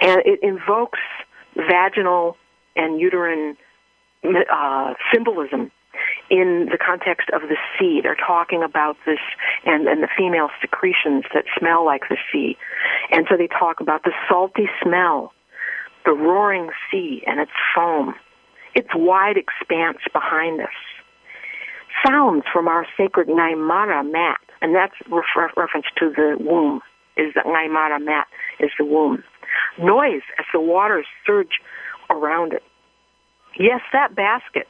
And 0.00 0.22
it 0.24 0.40
invokes 0.42 1.00
vaginal 1.56 2.36
and 2.76 3.00
uterine 3.00 3.56
uh, 4.24 4.94
symbolism 5.12 5.70
in 6.30 6.68
the 6.70 6.78
context 6.78 7.28
of 7.32 7.42
the 7.42 7.56
sea. 7.78 8.00
They're 8.02 8.14
talking 8.16 8.62
about 8.62 8.96
this 9.06 9.18
and, 9.64 9.88
and 9.88 10.02
the 10.02 10.08
female 10.16 10.48
secretions 10.60 11.24
that 11.34 11.44
smell 11.58 11.84
like 11.84 12.02
the 12.08 12.18
sea. 12.32 12.56
And 13.10 13.26
so 13.28 13.36
they 13.36 13.48
talk 13.48 13.80
about 13.80 14.04
the 14.04 14.12
salty 14.28 14.68
smell, 14.82 15.32
the 16.04 16.12
roaring 16.12 16.70
sea 16.90 17.22
and 17.26 17.40
its 17.40 17.52
foam, 17.74 18.14
its 18.74 18.88
wide 18.94 19.36
expanse 19.36 19.98
behind 20.12 20.60
us. 20.60 20.68
Sounds 22.06 22.44
from 22.52 22.68
our 22.68 22.86
sacred 22.96 23.28
Naimara 23.28 24.08
mat, 24.10 24.38
and 24.60 24.74
that's 24.74 24.94
refer- 25.10 25.50
reference 25.56 25.86
to 25.98 26.12
the 26.14 26.36
womb, 26.38 26.80
is 27.16 27.34
the 27.34 27.40
Ngaimara 27.40 28.04
mat 28.04 28.26
is 28.60 28.70
the 28.78 28.84
womb. 28.84 29.24
Noise 29.78 30.22
as 30.38 30.44
the 30.52 30.60
waters 30.60 31.06
surge 31.26 31.60
around 32.10 32.52
it. 32.52 32.62
Yes, 33.58 33.80
that 33.92 34.14
basket 34.14 34.68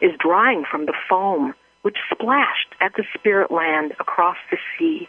is 0.00 0.12
drying 0.18 0.64
from 0.70 0.86
the 0.86 0.94
foam 1.08 1.54
which 1.82 1.96
splashed 2.12 2.74
at 2.80 2.92
the 2.96 3.04
spirit 3.18 3.50
land 3.50 3.92
across 3.98 4.36
the 4.50 4.58
sea. 4.78 5.08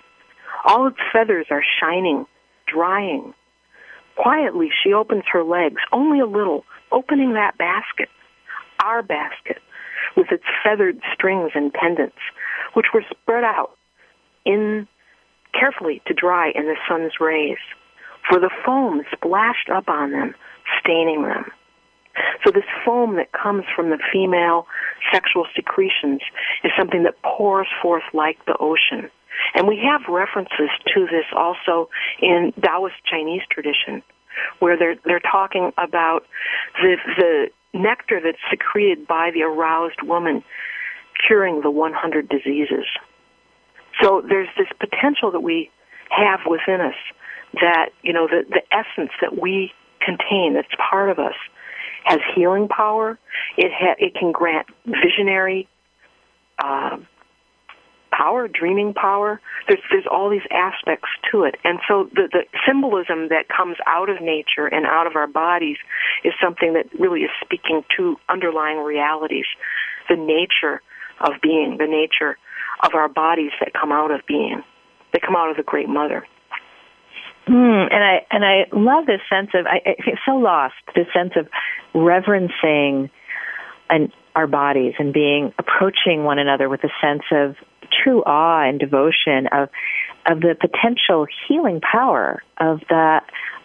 All 0.66 0.88
its 0.88 0.98
feathers 1.12 1.48
are 1.50 1.64
shining, 1.82 2.26
drying. 2.68 3.34
Quietly, 4.16 4.70
she 4.84 4.94
opens 4.94 5.24
her 5.32 5.44
legs, 5.44 5.82
only 5.92 6.20
a 6.20 6.26
little, 6.26 6.64
opening 6.92 7.34
that 7.34 7.58
basket, 7.58 8.10
our 8.84 9.02
basket, 9.02 9.58
with 10.16 10.28
its 10.32 10.44
feathered 10.64 11.00
strings 11.14 11.52
and 11.56 11.74
pendants, 11.74 12.18
which 12.74 12.88
were 12.94 13.04
spread 13.10 13.44
out 13.44 13.72
in 14.46 14.88
carefully 15.60 16.02
to 16.08 16.14
dry 16.14 16.52
in 16.56 16.66
the 16.66 16.78
sun's 16.88 17.14
rays, 17.20 17.58
for 18.30 18.40
the 18.40 18.52
foam 18.66 19.02
splashed 19.12 19.70
up 19.74 19.90
on 19.90 20.12
them, 20.12 20.34
staining 20.80 21.24
them. 21.24 21.46
So 22.44 22.52
this 22.52 22.66
foam 22.86 23.16
that 23.16 23.32
comes 23.32 23.64
from 23.76 23.90
the 23.90 24.00
female 24.12 24.68
sexual 25.12 25.46
secretions 25.56 26.22
is 26.64 26.72
something 26.78 27.04
that 27.04 27.22
pours 27.24 27.68
forth 27.82 28.04
like 28.14 28.44
the 28.46 28.56
ocean. 28.60 29.10
And 29.54 29.68
we 29.68 29.78
have 29.78 30.02
references 30.10 30.70
to 30.94 31.06
this 31.06 31.26
also 31.36 31.90
in 32.22 32.54
Taoist 32.62 32.96
Chinese 33.10 33.42
tradition, 33.50 34.04
where 34.60 34.78
they're 34.78 34.96
they're 35.06 35.20
talking 35.22 35.72
about 35.78 36.26
the 36.82 36.98
the 37.18 37.50
nectar 37.74 38.20
that's 38.24 38.38
secreted 38.50 39.08
by 39.08 39.32
the 39.34 39.44
aroused 39.44 40.02
woman 40.04 40.44
curing 41.28 41.62
the 41.62 41.72
100 41.72 42.28
diseases. 42.30 42.86
So 44.02 44.22
there's 44.28 44.50
this 44.58 44.68
potential 44.80 45.32
that 45.32 45.42
we 45.42 45.70
have 46.10 46.42
within 46.46 46.82
us 46.82 46.96
that, 47.54 47.90
you 48.02 48.14
know, 48.14 48.28
the, 48.28 48.44
the 48.50 48.62
essence 48.72 49.12
that 49.22 49.40
we 49.40 49.72
contain 50.04 50.54
that's 50.54 50.74
part 50.90 51.10
of 51.10 51.20
us 51.20 51.36
has 52.04 52.20
healing 52.36 52.68
power. 52.68 53.18
It 53.58 53.72
ha- 53.74 53.96
it 54.00 54.16
can 54.16 54.32
grant 54.32 54.68
visionary 54.86 55.68
uh, 56.64 56.98
power, 58.12 58.48
dreaming 58.48 58.94
power. 58.94 59.40
There's 59.68 59.80
there's 59.90 60.06
all 60.10 60.30
these 60.30 60.46
aspects 60.52 61.10
to 61.32 61.44
it, 61.44 61.56
and 61.64 61.80
so 61.88 62.10
the 62.14 62.28
the 62.32 62.44
symbolism 62.68 63.30
that 63.30 63.48
comes 63.48 63.78
out 63.88 64.10
of 64.10 64.22
nature 64.22 64.68
and 64.68 64.86
out 64.86 65.08
of 65.08 65.16
our 65.16 65.28
bodies 65.28 65.78
is 66.24 66.34
something 66.44 66.74
that 66.74 66.88
really 67.00 67.22
is 67.22 67.32
speaking 67.44 67.84
to 67.98 68.18
underlying 68.30 68.80
realities, 68.80 69.46
the 70.10 70.16
nature 70.16 70.82
of 71.20 71.34
being, 71.42 71.78
the 71.78 71.88
nature 71.88 72.38
of 72.84 72.94
our 72.96 73.08
bodies 73.08 73.52
that 73.60 73.74
come 73.74 73.92
out 73.92 74.12
of 74.12 74.22
being. 74.28 74.64
They 75.14 75.20
come 75.20 75.36
out 75.36 75.50
of 75.50 75.58
the 75.58 75.64
Great 75.64 75.90
Mother. 75.90 76.26
Mm, 77.48 77.88
and 77.92 78.04
I 78.04 78.26
and 78.30 78.46
I 78.46 78.66
love 78.72 79.06
this 79.06 79.22
sense 79.30 79.50
of 79.54 79.66
I, 79.66 79.82
I 79.86 80.04
feel 80.04 80.16
so 80.26 80.36
lost. 80.36 80.76
This 80.96 81.08
sense 81.14 81.34
of 81.36 81.48
reverencing 81.94 83.10
and 83.90 84.12
our 84.36 84.48
bodies 84.48 84.94
and 85.00 85.14
being 85.14 85.54
approaching 85.58 86.24
one 86.24 86.40
another 86.40 86.70
with 86.70 86.84
a 86.84 86.90
sense 87.02 87.24
of 87.32 87.56
true 88.04 88.22
awe 88.24 88.68
and 88.68 88.80
devotion 88.80 89.48
of 89.52 89.70
of 90.26 90.40
the 90.40 90.56
potential 90.60 91.26
healing 91.48 91.82
power 91.82 92.42
of 92.58 92.80
the 92.90 93.22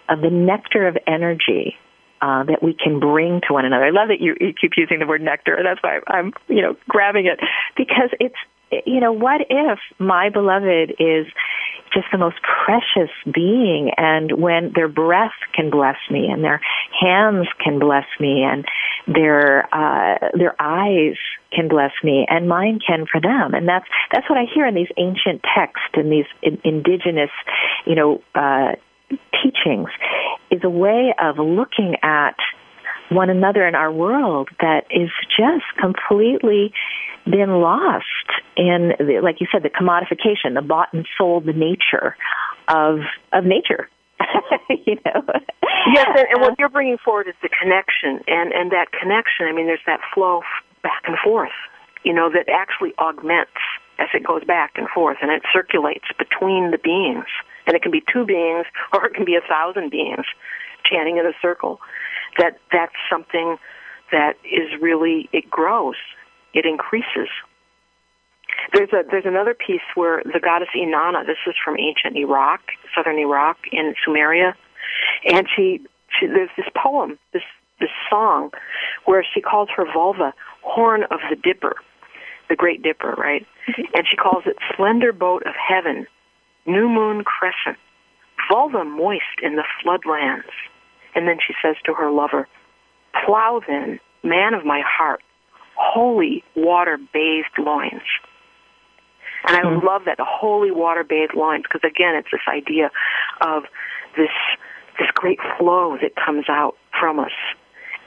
of 0.09 0.21
the 0.21 0.31
nectar 0.31 0.89
of 0.89 0.97
energy 1.07 1.77
uh, 2.23 2.45
that 2.45 2.63
we 2.63 2.75
can 2.75 2.99
bring 2.99 3.41
to 3.47 3.53
one 3.53 3.65
another. 3.65 3.85
I 3.85 3.91
love 3.91 4.09
that 4.09 4.21
you, 4.21 4.37
you 4.41 4.55
keep 4.59 4.73
using 4.77 4.99
the 5.01 5.07
word 5.07 5.21
nectar. 5.21 5.59
That's 5.63 5.83
why 5.83 6.01
I'm 6.07 6.33
you 6.49 6.63
know 6.63 6.77
grabbing 6.89 7.27
it 7.27 7.39
because 7.77 8.11
it's 8.19 8.87
you 8.87 9.01
know 9.01 9.13
what 9.13 9.43
if 9.49 9.79
my 9.99 10.31
beloved 10.31 10.95
is 10.99 11.27
just 11.97 12.09
the 12.13 12.19
most 12.19 12.37
precious 12.43 13.11
being. 13.25 13.91
And 13.97 14.31
when 14.39 14.73
their 14.75 14.89
breath 14.89 15.37
can 15.55 15.71
bless 15.71 15.97
me 16.11 16.29
and 16.31 16.45
their 16.45 16.61
hands 17.01 17.49
can 17.65 17.79
bless 17.79 18.05
me 18.21 18.45
and 18.45 18.65
their 19.07 19.67
uh 19.75 20.31
their 20.35 20.55
eyes 20.61 21.17
can 21.53 21.69
bless 21.69 21.93
me 22.05 22.27
and 22.29 22.49
mine 22.49 22.79
can 22.87 23.07
for 23.11 23.21
them. 23.21 23.55
And 23.55 23.67
that's 23.67 23.87
that's 24.13 24.29
what 24.29 24.39
i 24.39 24.45
hear 24.53 24.67
in 24.67 24.75
these 24.75 24.93
ancient 24.97 25.43
texts 25.57 25.95
and 25.95 26.13
these 26.13 26.27
in, 26.43 26.61
indigenous 26.65 27.31
you 27.87 27.95
know 27.95 28.23
uh 28.35 28.73
teachings 29.43 29.89
is 30.51 30.61
a 30.65 30.71
way 30.71 31.15
of 31.19 31.39
looking 31.39 31.97
at 32.03 32.37
one 33.09 33.31
another 33.31 33.67
in 33.67 33.75
our 33.75 33.93
world 33.93 34.49
that 34.61 34.85
is 34.91 35.11
just 35.39 35.65
completely 35.81 36.73
been 37.27 37.61
lost 37.61 38.05
in, 38.57 38.93
the, 38.99 39.21
like 39.23 39.41
you 39.41 39.47
said, 39.53 39.63
the 39.63 39.71
commodification, 39.71 40.55
the 40.55 40.63
bought 40.63 40.93
and 40.93 41.07
sold 41.19 41.47
nature 41.47 42.17
of 42.69 43.01
of 43.33 43.45
nature. 43.45 43.89
you 44.87 44.97
know. 45.05 45.23
Yes, 45.93 46.09
and, 46.09 46.27
and 46.31 46.41
what 46.41 46.53
uh, 46.53 46.57
you're 46.59 46.69
bringing 46.69 46.99
forward 47.05 47.29
is 47.29 47.35
the 47.43 47.49
connection, 47.49 48.21
and 48.27 48.53
and 48.53 48.71
that 48.73 48.93
connection. 48.93 49.47
I 49.47 49.53
mean, 49.53 49.67
there's 49.67 49.85
that 49.87 50.01
flow 50.15 50.43
back 50.83 51.03
and 51.07 51.17
forth. 51.23 51.55
You 52.05 52.15
know, 52.15 52.31
that 52.31 52.49
actually 52.49 52.95
augments 52.99 53.59
as 53.99 54.09
it 54.15 54.25
goes 54.27 54.45
back 54.45 54.73
and 54.77 54.89
forth, 54.89 55.19
and 55.21 55.31
it 55.31 55.43
circulates 55.53 56.07
between 56.19 56.71
the 56.71 56.79
beings. 56.79 57.27
And 57.67 57.75
it 57.75 57.83
can 57.83 57.91
be 57.91 58.03
two 58.13 58.25
beings, 58.25 58.67
or 58.93 59.07
it 59.07 59.15
can 59.15 59.25
be 59.25 59.37
a 59.37 59.47
thousand 59.47 59.91
beings 59.91 60.27
chanting 60.89 61.19
in 61.19 61.27
a 61.27 61.33
circle. 61.43 61.81
That 62.39 62.59
that's 62.73 62.95
something 63.11 63.57
that 64.13 64.35
is 64.45 64.71
really 64.81 65.29
it 65.33 65.51
grows 65.51 65.97
it 66.55 66.67
increases. 66.67 67.29
There's 68.73 68.91
a 68.93 69.03
there's 69.11 69.27
another 69.27 69.55
piece 69.55 69.85
where 69.95 70.23
the 70.25 70.41
goddess 70.41 70.69
Inanna. 70.75 71.27
This 71.27 71.39
is 71.47 71.55
from 71.63 71.77
ancient 71.79 72.17
Iraq, 72.17 72.61
southern 72.95 73.19
Iraq 73.19 73.59
in 73.73 73.95
Sumeria, 74.07 74.55
and 75.25 75.47
she, 75.55 75.81
she 76.19 76.27
there's 76.27 76.51
this 76.57 76.67
poem, 76.75 77.19
this 77.33 77.43
this 77.81 77.91
song, 78.09 78.51
where 79.05 79.25
she 79.35 79.41
calls 79.41 79.69
her 79.77 79.85
vulva 79.93 80.33
horn 80.63 81.05
of 81.05 81.21
the 81.31 81.37
Dipper, 81.37 81.77
the 82.49 82.57
Great 82.57 82.83
Dipper, 82.83 83.15
right? 83.19 83.47
Mm-hmm. 83.69 83.83
And 83.95 84.07
she 84.11 84.17
calls 84.17 84.45
it 84.47 84.57
slender 84.77 85.13
boat 85.13 85.43
of 85.47 85.55
heaven, 85.55 86.07
new 86.67 86.89
moon 86.89 87.25
crescent, 87.25 87.79
vulva 88.51 88.85
moist 88.85 89.41
in 89.43 89.57
the 89.57 89.65
floodlands. 89.83 90.51
And 91.15 91.27
then 91.27 91.39
she 91.47 91.55
says 91.63 91.77
to 91.85 91.95
her 91.95 92.11
lover, 92.11 92.49
Plow 93.25 93.61
then, 93.67 94.01
man 94.23 94.55
of 94.55 94.65
my 94.65 94.83
heart, 94.85 95.23
holy 95.77 96.45
water 96.55 96.99
bathed 97.13 97.59
loins. 97.59 98.03
And 99.47 99.57
I 99.57 99.63
mm-hmm. 99.63 99.87
love 99.87 100.03
that 100.07 100.17
the 100.17 100.27
holy 100.27 100.71
water 100.71 101.05
bathed 101.05 101.35
loins 101.35 101.63
because 101.63 101.89
again, 101.89 102.17
it's 102.17 102.29
this 102.33 102.41
idea 102.49 102.91
of 103.41 103.65
this 104.17 104.31
this 104.99 105.09
great 105.15 105.39
flow 105.59 105.97
that 106.01 106.13
comes 106.17 106.47
out 106.49 106.77
from 106.99 107.21
us. 107.21 107.33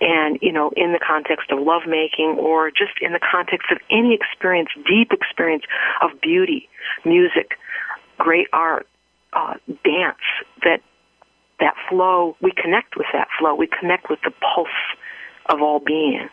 And, 0.02 0.40
you 0.42 0.52
know, 0.52 0.72
in 0.76 0.94
the 0.94 1.00
context 1.00 1.52
of 1.52 1.60
lovemaking 1.60 2.38
or 2.40 2.72
just 2.72 2.94
in 3.02 3.12
the 3.12 3.20
context 3.20 3.68
of 3.70 3.80
any 3.92 4.14
experience, 4.14 4.70
deep 4.88 5.12
experience 5.12 5.64
of 6.02 6.22
beauty, 6.22 6.70
music, 7.04 7.58
great 8.18 8.48
art, 8.54 8.88
uh, 9.34 9.56
dance, 9.84 10.24
that 10.64 10.82
that 11.60 11.76
flow, 11.90 12.38
we 12.42 12.52
connect 12.52 12.96
with 12.96 13.08
that 13.12 13.28
flow. 13.38 13.54
We 13.54 13.68
connect 13.68 14.10
with 14.10 14.20
the 14.24 14.32
pulse 14.32 14.70
of 15.48 15.62
all 15.62 15.80
being. 15.80 16.30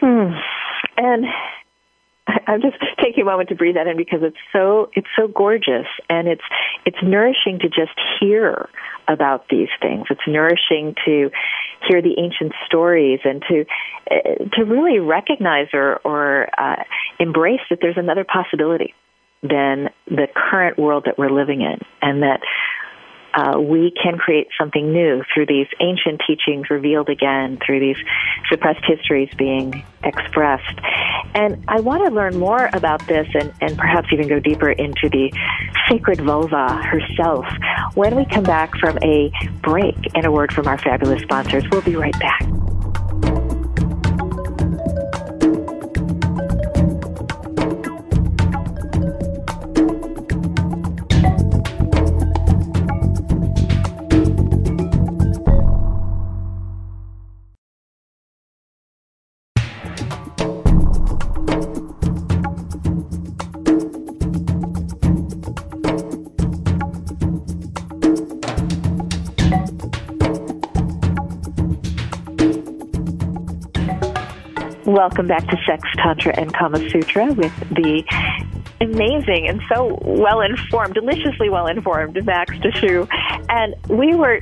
Hmm. 0.00 0.32
And 0.96 1.24
I'm 2.46 2.62
just 2.62 2.76
taking 3.02 3.22
a 3.22 3.24
moment 3.26 3.50
to 3.50 3.54
breathe 3.54 3.74
that 3.74 3.86
in 3.86 3.96
because 3.96 4.20
it's 4.22 4.36
so 4.52 4.90
it's 4.94 5.08
so 5.16 5.28
gorgeous 5.28 5.86
and 6.08 6.28
it's 6.28 6.42
it's 6.86 6.96
nourishing 7.02 7.58
to 7.60 7.68
just 7.68 7.98
hear 8.20 8.68
about 9.08 9.48
these 9.48 9.68
things. 9.80 10.06
It's 10.08 10.26
nourishing 10.26 10.94
to 11.04 11.30
hear 11.86 12.00
the 12.00 12.14
ancient 12.18 12.52
stories 12.66 13.20
and 13.24 13.42
to 13.48 13.64
uh, 14.10 14.44
to 14.56 14.64
really 14.64 15.00
recognize 15.00 15.68
or 15.74 15.96
or 16.04 16.48
uh, 16.58 16.82
embrace 17.18 17.60
that 17.68 17.80
there's 17.82 17.98
another 17.98 18.24
possibility 18.24 18.94
than 19.42 19.90
the 20.06 20.26
current 20.34 20.78
world 20.78 21.04
that 21.04 21.18
we're 21.18 21.30
living 21.30 21.60
in, 21.60 21.78
and 22.00 22.22
that 22.22 22.40
uh, 23.36 23.58
we 23.58 23.92
can 24.00 24.18
create 24.18 24.48
something 24.58 24.92
new 24.92 25.22
through 25.32 25.46
these 25.46 25.66
ancient 25.80 26.20
teachings 26.26 26.70
revealed 26.70 27.08
again, 27.08 27.58
through 27.64 27.80
these 27.80 27.96
suppressed 28.48 28.84
histories 28.86 29.28
being 29.36 29.84
expressed. 30.04 30.78
And 31.34 31.64
I 31.68 31.80
want 31.80 32.06
to 32.06 32.14
learn 32.14 32.38
more 32.38 32.70
about 32.72 33.06
this 33.06 33.26
and, 33.34 33.52
and 33.60 33.76
perhaps 33.76 34.08
even 34.12 34.28
go 34.28 34.38
deeper 34.38 34.70
into 34.70 35.08
the 35.08 35.32
sacred 35.88 36.20
vulva 36.20 36.80
herself 36.82 37.46
when 37.94 38.14
we 38.14 38.24
come 38.26 38.44
back 38.44 38.76
from 38.78 38.98
a 39.02 39.32
break 39.62 39.96
and 40.14 40.24
a 40.24 40.30
word 40.30 40.52
from 40.52 40.66
our 40.66 40.78
fabulous 40.78 41.22
sponsors. 41.22 41.64
We'll 41.70 41.82
be 41.82 41.96
right 41.96 42.18
back. 42.20 42.53
Welcome 75.04 75.26
back 75.26 75.46
to 75.48 75.58
Sex, 75.66 75.86
Tantra, 75.96 76.32
and 76.34 76.50
Kama 76.54 76.78
Sutra 76.88 77.30
with 77.34 77.52
the 77.68 78.02
amazing 78.80 79.46
and 79.46 79.60
so 79.70 79.98
well 80.02 80.40
informed, 80.40 80.94
deliciously 80.94 81.50
well 81.50 81.66
informed 81.66 82.24
Max 82.24 82.56
Dashu. 82.56 83.06
And 83.50 83.74
we 83.90 84.14
were 84.14 84.40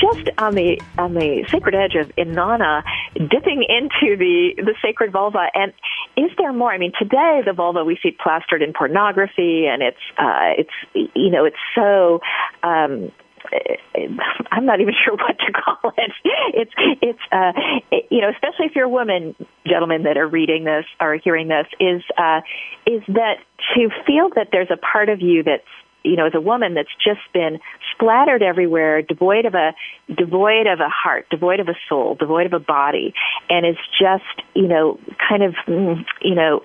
just 0.00 0.30
on 0.38 0.54
the 0.54 0.80
on 0.96 1.12
the 1.12 1.44
sacred 1.50 1.74
edge 1.74 1.96
of 1.96 2.08
Inanna, 2.16 2.82
dipping 3.14 3.62
into 3.68 4.16
the 4.16 4.54
the 4.56 4.74
sacred 4.80 5.12
vulva. 5.12 5.48
And 5.52 5.74
is 6.16 6.30
there 6.38 6.54
more? 6.54 6.72
I 6.72 6.78
mean, 6.78 6.92
today 6.98 7.42
the 7.44 7.52
vulva 7.52 7.84
we 7.84 7.98
see 8.02 8.12
plastered 8.12 8.62
in 8.62 8.72
pornography, 8.72 9.66
and 9.66 9.82
it's 9.82 9.98
uh, 10.16 10.54
it's 10.56 11.10
you 11.14 11.30
know 11.30 11.44
it's 11.44 11.60
so. 11.74 12.20
Um, 12.62 13.12
I'm 14.50 14.66
not 14.66 14.80
even 14.80 14.94
sure 15.04 15.14
what 15.14 15.38
to 15.38 15.52
call 15.52 15.92
it. 15.96 16.12
It's 16.54 16.72
it's 17.02 17.18
uh 17.32 17.52
you 18.10 18.20
know 18.20 18.30
especially 18.30 18.66
if 18.66 18.72
you're 18.74 18.86
a 18.86 18.88
woman, 18.88 19.34
gentlemen 19.66 20.04
that 20.04 20.16
are 20.16 20.28
reading 20.28 20.64
this 20.64 20.84
or 21.00 21.16
hearing 21.16 21.48
this 21.48 21.66
is 21.80 22.02
uh 22.16 22.40
is 22.86 23.02
that 23.08 23.36
to 23.74 23.90
feel 24.06 24.30
that 24.34 24.48
there's 24.52 24.70
a 24.70 24.76
part 24.76 25.08
of 25.08 25.20
you 25.20 25.42
that's 25.42 25.66
you 26.04 26.16
know, 26.16 26.26
as 26.26 26.34
a 26.34 26.40
woman 26.40 26.74
that's 26.74 26.94
just 27.04 27.20
been 27.34 27.58
splattered 27.92 28.42
everywhere, 28.42 29.02
devoid 29.02 29.44
of 29.44 29.54
a 29.54 29.74
devoid 30.14 30.66
of 30.66 30.80
a 30.80 30.88
heart, 30.88 31.26
devoid 31.30 31.60
of 31.60 31.68
a 31.68 31.74
soul, 31.88 32.14
devoid 32.14 32.46
of 32.46 32.52
a 32.52 32.60
body, 32.60 33.12
and 33.50 33.66
is 33.66 33.76
just, 34.00 34.46
you 34.54 34.68
know, 34.68 34.98
kind 35.28 35.42
of, 35.42 35.54
mm, 35.66 36.04
you 36.22 36.34
know, 36.34 36.62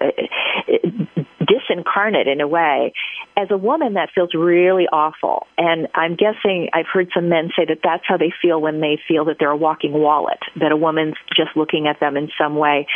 disincarnate 1.46 2.32
in 2.32 2.42
a 2.42 2.48
way. 2.48 2.94
As 3.38 3.48
a 3.52 3.58
woman, 3.58 3.94
that 3.94 4.10
feels 4.14 4.34
really 4.34 4.86
awful. 4.92 5.48
And 5.58 5.88
I'm 5.96 6.16
guessing 6.16 6.70
I've 6.74 6.88
heard 6.92 7.10
some 7.14 7.30
men 7.30 7.50
say 7.58 7.66
that 7.68 7.80
that's 7.84 8.04
how 8.08 8.18
they 8.18 8.32
feel 8.42 8.62
when 8.62 8.82
they 8.82 9.00
feel 9.08 9.26
that 9.26 9.38
they're 9.40 9.52
a 9.52 9.58
walking 9.58 9.94
wallet, 9.94 10.40
that 10.58 10.72
a 10.72 10.78
woman's 10.78 11.16
just 11.36 11.52
looking 11.56 11.88
at 11.88 12.00
them 12.00 12.18
in 12.18 12.30
some 12.38 12.56
way 12.56 12.88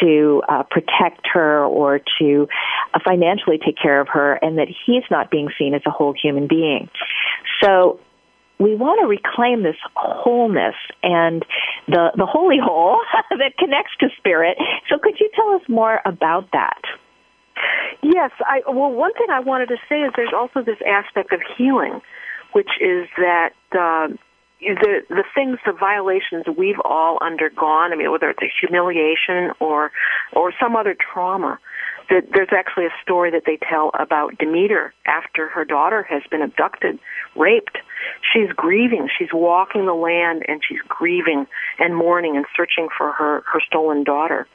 to 0.00 0.42
uh, 0.48 0.62
protect 0.70 1.26
her 1.32 1.64
or 1.64 2.00
to 2.18 2.48
uh, 2.94 2.98
financially 3.04 3.58
take 3.64 3.76
care 3.80 4.00
of 4.00 4.08
her, 4.08 4.34
and 4.34 4.58
that 4.58 4.68
he's 4.68 5.04
not 5.10 5.30
being 5.30 5.48
seen 5.58 5.74
as 5.74 5.82
a 5.86 5.90
whole 5.90 6.14
human 6.20 6.48
being. 6.48 6.88
So 7.62 8.00
we 8.58 8.74
want 8.74 9.00
to 9.02 9.06
reclaim 9.06 9.62
this 9.62 9.76
wholeness 9.94 10.74
and 11.02 11.44
the 11.88 12.10
the 12.16 12.26
holy 12.26 12.58
hole 12.62 12.98
that 13.30 13.56
connects 13.58 13.92
to 14.00 14.08
spirit. 14.16 14.56
So 14.88 14.98
could 14.98 15.14
you 15.20 15.30
tell 15.34 15.50
us 15.54 15.62
more 15.68 16.00
about 16.04 16.50
that? 16.52 16.80
Yes, 18.02 18.30
I 18.40 18.60
well 18.66 18.90
one 18.90 19.12
thing 19.14 19.28
I 19.30 19.40
wanted 19.40 19.68
to 19.68 19.76
say 19.88 20.02
is 20.02 20.12
there's 20.16 20.34
also 20.34 20.62
this 20.62 20.78
aspect 20.86 21.32
of 21.32 21.40
healing, 21.56 22.00
which 22.52 22.70
is 22.80 23.08
that 23.16 23.50
uh, 23.72 24.08
the 24.60 25.02
the 25.08 25.24
things, 25.34 25.58
the 25.64 25.72
violations 25.72 26.44
we've 26.56 26.80
all 26.84 27.18
undergone. 27.20 27.92
I 27.92 27.96
mean, 27.96 28.10
whether 28.10 28.30
it's 28.30 28.42
a 28.42 28.52
humiliation 28.60 29.52
or 29.60 29.90
or 30.32 30.52
some 30.60 30.76
other 30.76 30.94
trauma. 30.94 31.58
There's 32.08 32.48
actually 32.52 32.86
a 32.86 32.94
story 33.02 33.30
that 33.32 33.42
they 33.46 33.58
tell 33.68 33.90
about 33.98 34.38
Demeter 34.38 34.94
after 35.06 35.48
her 35.48 35.64
daughter 35.64 36.02
has 36.04 36.22
been 36.30 36.42
abducted, 36.42 36.98
raped. 37.34 37.78
She's 38.32 38.50
grieving. 38.54 39.08
She's 39.18 39.32
walking 39.32 39.86
the 39.86 39.94
land 39.94 40.42
and 40.46 40.60
she's 40.66 40.80
grieving 40.88 41.46
and 41.78 41.96
mourning 41.96 42.36
and 42.36 42.46
searching 42.56 42.88
for 42.96 43.12
her 43.12 43.42
her 43.46 43.60
stolen 43.66 44.04
daughter. 44.04 44.46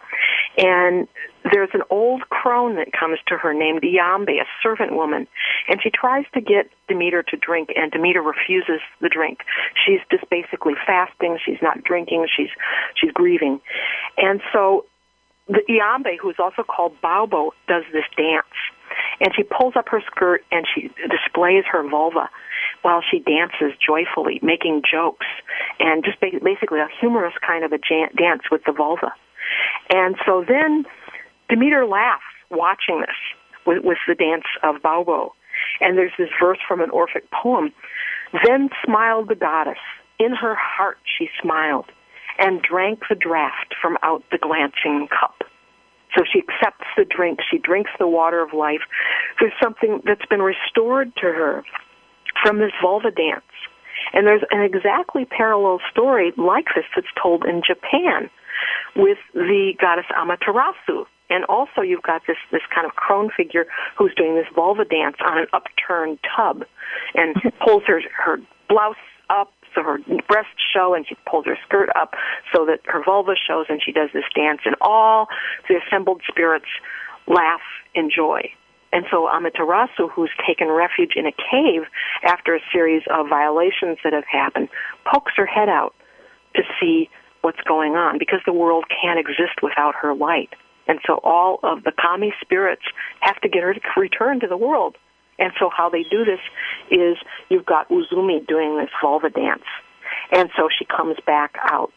And 0.57 1.07
there's 1.51 1.69
an 1.73 1.81
old 1.89 2.29
crone 2.29 2.75
that 2.75 2.91
comes 2.97 3.17
to 3.27 3.37
her 3.37 3.53
named 3.53 3.81
Iambe, 3.81 4.29
a 4.39 4.45
servant 4.61 4.93
woman, 4.93 5.27
and 5.67 5.81
she 5.81 5.89
tries 5.89 6.25
to 6.33 6.41
get 6.41 6.69
Demeter 6.87 7.23
to 7.23 7.37
drink, 7.37 7.69
and 7.75 7.91
Demeter 7.91 8.21
refuses 8.21 8.81
the 9.01 9.09
drink. 9.09 9.39
She's 9.85 10.01
just 10.11 10.29
basically 10.29 10.73
fasting. 10.85 11.39
She's 11.43 11.61
not 11.61 11.83
drinking. 11.83 12.27
She's 12.35 12.49
she's 12.95 13.11
grieving, 13.11 13.59
and 14.17 14.41
so 14.53 14.85
the 15.51 15.63
Iambe, 15.69 16.17
who 16.21 16.29
is 16.29 16.37
also 16.39 16.63
called 16.63 16.93
Baubo, 17.03 17.51
does 17.67 17.83
this 17.91 18.05
dance, 18.15 18.55
and 19.19 19.31
she 19.35 19.43
pulls 19.43 19.75
up 19.75 19.89
her 19.89 20.01
skirt 20.07 20.43
and 20.51 20.65
she 20.73 20.89
displays 21.09 21.63
her 21.69 21.87
vulva 21.87 22.29
while 22.81 23.01
she 23.01 23.19
dances 23.19 23.77
joyfully, 23.77 24.39
making 24.41 24.81
jokes, 24.89 25.27
and 25.79 26.03
just 26.03 26.19
basically 26.21 26.79
a 26.79 26.87
humorous 26.99 27.33
kind 27.45 27.63
of 27.63 27.71
a 27.71 27.77
dance 28.17 28.43
with 28.49 28.61
the 28.65 28.71
vulva. 28.71 29.11
And 29.93 30.15
so 30.25 30.43
then 30.47 30.85
Demeter 31.49 31.85
laughs 31.85 32.23
watching 32.49 33.01
this 33.01 33.15
with, 33.65 33.83
with 33.83 33.97
the 34.07 34.15
dance 34.15 34.45
of 34.63 34.81
Baubo. 34.81 35.31
And 35.79 35.97
there's 35.97 36.13
this 36.17 36.29
verse 36.41 36.59
from 36.67 36.81
an 36.81 36.89
Orphic 36.89 37.29
poem. 37.31 37.71
Then 38.47 38.69
smiled 38.85 39.27
the 39.27 39.35
goddess. 39.35 39.81
In 40.17 40.31
her 40.31 40.55
heart 40.55 40.97
she 41.17 41.29
smiled 41.41 41.85
and 42.39 42.61
drank 42.61 43.01
the 43.09 43.15
draught 43.15 43.73
from 43.81 43.97
out 44.03 44.23
the 44.31 44.37
glancing 44.37 45.07
cup. 45.07 45.43
So 46.15 46.23
she 46.31 46.39
accepts 46.39 46.87
the 46.97 47.05
drink. 47.05 47.39
She 47.49 47.57
drinks 47.57 47.91
the 47.97 48.07
water 48.07 48.41
of 48.41 48.53
life. 48.53 48.81
There's 49.39 49.53
something 49.61 50.01
that's 50.05 50.25
been 50.25 50.41
restored 50.41 51.15
to 51.17 51.27
her 51.27 51.63
from 52.43 52.59
this 52.59 52.71
vulva 52.81 53.11
dance. 53.11 53.43
And 54.13 54.27
there's 54.27 54.43
an 54.51 54.61
exactly 54.61 55.25
parallel 55.25 55.79
story 55.89 56.33
like 56.37 56.65
this 56.75 56.85
that's 56.95 57.07
told 57.21 57.45
in 57.45 57.61
Japan 57.65 58.29
with 58.95 59.17
the 59.33 59.73
goddess 59.79 60.05
Amaterasu. 60.17 61.05
And 61.29 61.45
also 61.45 61.81
you've 61.81 62.03
got 62.03 62.23
this, 62.27 62.37
this 62.51 62.61
kind 62.73 62.85
of 62.85 62.95
crone 62.95 63.29
figure 63.35 63.65
who's 63.97 64.13
doing 64.15 64.35
this 64.35 64.47
vulva 64.53 64.83
dance 64.83 65.15
on 65.25 65.37
an 65.37 65.47
upturned 65.53 66.19
tub 66.35 66.63
and 67.15 67.35
pulls 67.65 67.83
her, 67.87 68.01
her 68.17 68.37
blouse 68.67 68.95
up 69.29 69.53
so 69.73 69.83
her 69.83 69.99
breasts 70.27 70.61
show 70.73 70.93
and 70.93 71.05
she 71.07 71.15
pulls 71.29 71.45
her 71.45 71.57
skirt 71.65 71.89
up 71.95 72.13
so 72.53 72.65
that 72.65 72.79
her 72.85 73.03
vulva 73.03 73.33
shows 73.35 73.65
and 73.69 73.81
she 73.83 73.91
does 73.91 74.09
this 74.13 74.25
dance 74.35 74.61
and 74.65 74.75
all 74.81 75.27
the 75.67 75.75
assembled 75.75 76.21
spirits 76.27 76.67
laugh 77.27 77.61
in 77.93 78.09
joy. 78.09 78.41
And 78.93 79.05
so 79.09 79.27
Amaterasu, 79.27 80.11
who's 80.11 80.31
taken 80.45 80.67
refuge 80.67 81.13
in 81.15 81.25
a 81.25 81.31
cave 81.31 81.83
after 82.23 82.55
a 82.55 82.59
series 82.73 83.03
of 83.09 83.29
violations 83.29 83.97
that 84.03 84.13
have 84.13 84.25
happened, 84.29 84.69
pokes 85.11 85.31
her 85.37 85.45
head 85.45 85.69
out 85.69 85.95
to 86.55 86.63
see 86.79 87.09
what's 87.41 87.61
going 87.61 87.93
on 87.93 88.19
because 88.19 88.39
the 88.45 88.53
world 88.53 88.85
can't 89.01 89.19
exist 89.19 89.63
without 89.63 89.95
her 89.95 90.13
light. 90.13 90.49
And 90.87 90.99
so 91.07 91.19
all 91.23 91.59
of 91.63 91.83
the 91.83 91.91
kami 91.91 92.33
spirits 92.41 92.83
have 93.21 93.39
to 93.41 93.49
get 93.49 93.63
her 93.63 93.73
to 93.73 93.79
return 93.97 94.39
to 94.41 94.47
the 94.47 94.57
world. 94.57 94.97
And 95.41 95.51
so 95.59 95.69
how 95.75 95.89
they 95.89 96.03
do 96.03 96.23
this 96.23 96.39
is 96.91 97.17
you've 97.49 97.65
got 97.65 97.89
Uzumi 97.89 98.45
doing 98.47 98.77
this 98.77 98.89
vulva 99.01 99.31
dance. 99.31 99.65
And 100.31 100.49
so 100.55 100.69
she 100.77 100.85
comes 100.85 101.17
back 101.25 101.55
out. 101.63 101.91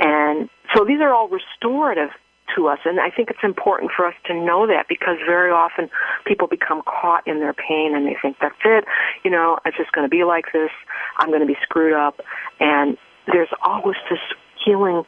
And 0.00 0.50
so 0.74 0.84
these 0.84 1.00
are 1.00 1.14
all 1.14 1.28
restorative 1.28 2.10
to 2.56 2.66
us. 2.66 2.80
And 2.84 2.98
I 2.98 3.10
think 3.10 3.30
it's 3.30 3.44
important 3.44 3.92
for 3.96 4.06
us 4.06 4.14
to 4.26 4.34
know 4.34 4.66
that 4.66 4.86
because 4.88 5.16
very 5.24 5.52
often 5.52 5.88
people 6.26 6.48
become 6.48 6.82
caught 6.82 7.26
in 7.28 7.38
their 7.38 7.54
pain 7.54 7.94
and 7.94 8.06
they 8.06 8.16
think, 8.20 8.36
that's 8.40 8.54
it, 8.64 8.84
you 9.24 9.30
know, 9.30 9.58
it's 9.64 9.76
just 9.76 9.92
going 9.92 10.04
to 10.04 10.10
be 10.10 10.24
like 10.24 10.46
this. 10.52 10.70
I'm 11.18 11.28
going 11.28 11.40
to 11.40 11.46
be 11.46 11.56
screwed 11.62 11.94
up. 11.94 12.20
And 12.58 12.98
there's 13.32 13.48
always 13.62 13.96
this 14.10 14.18
healing 14.64 15.04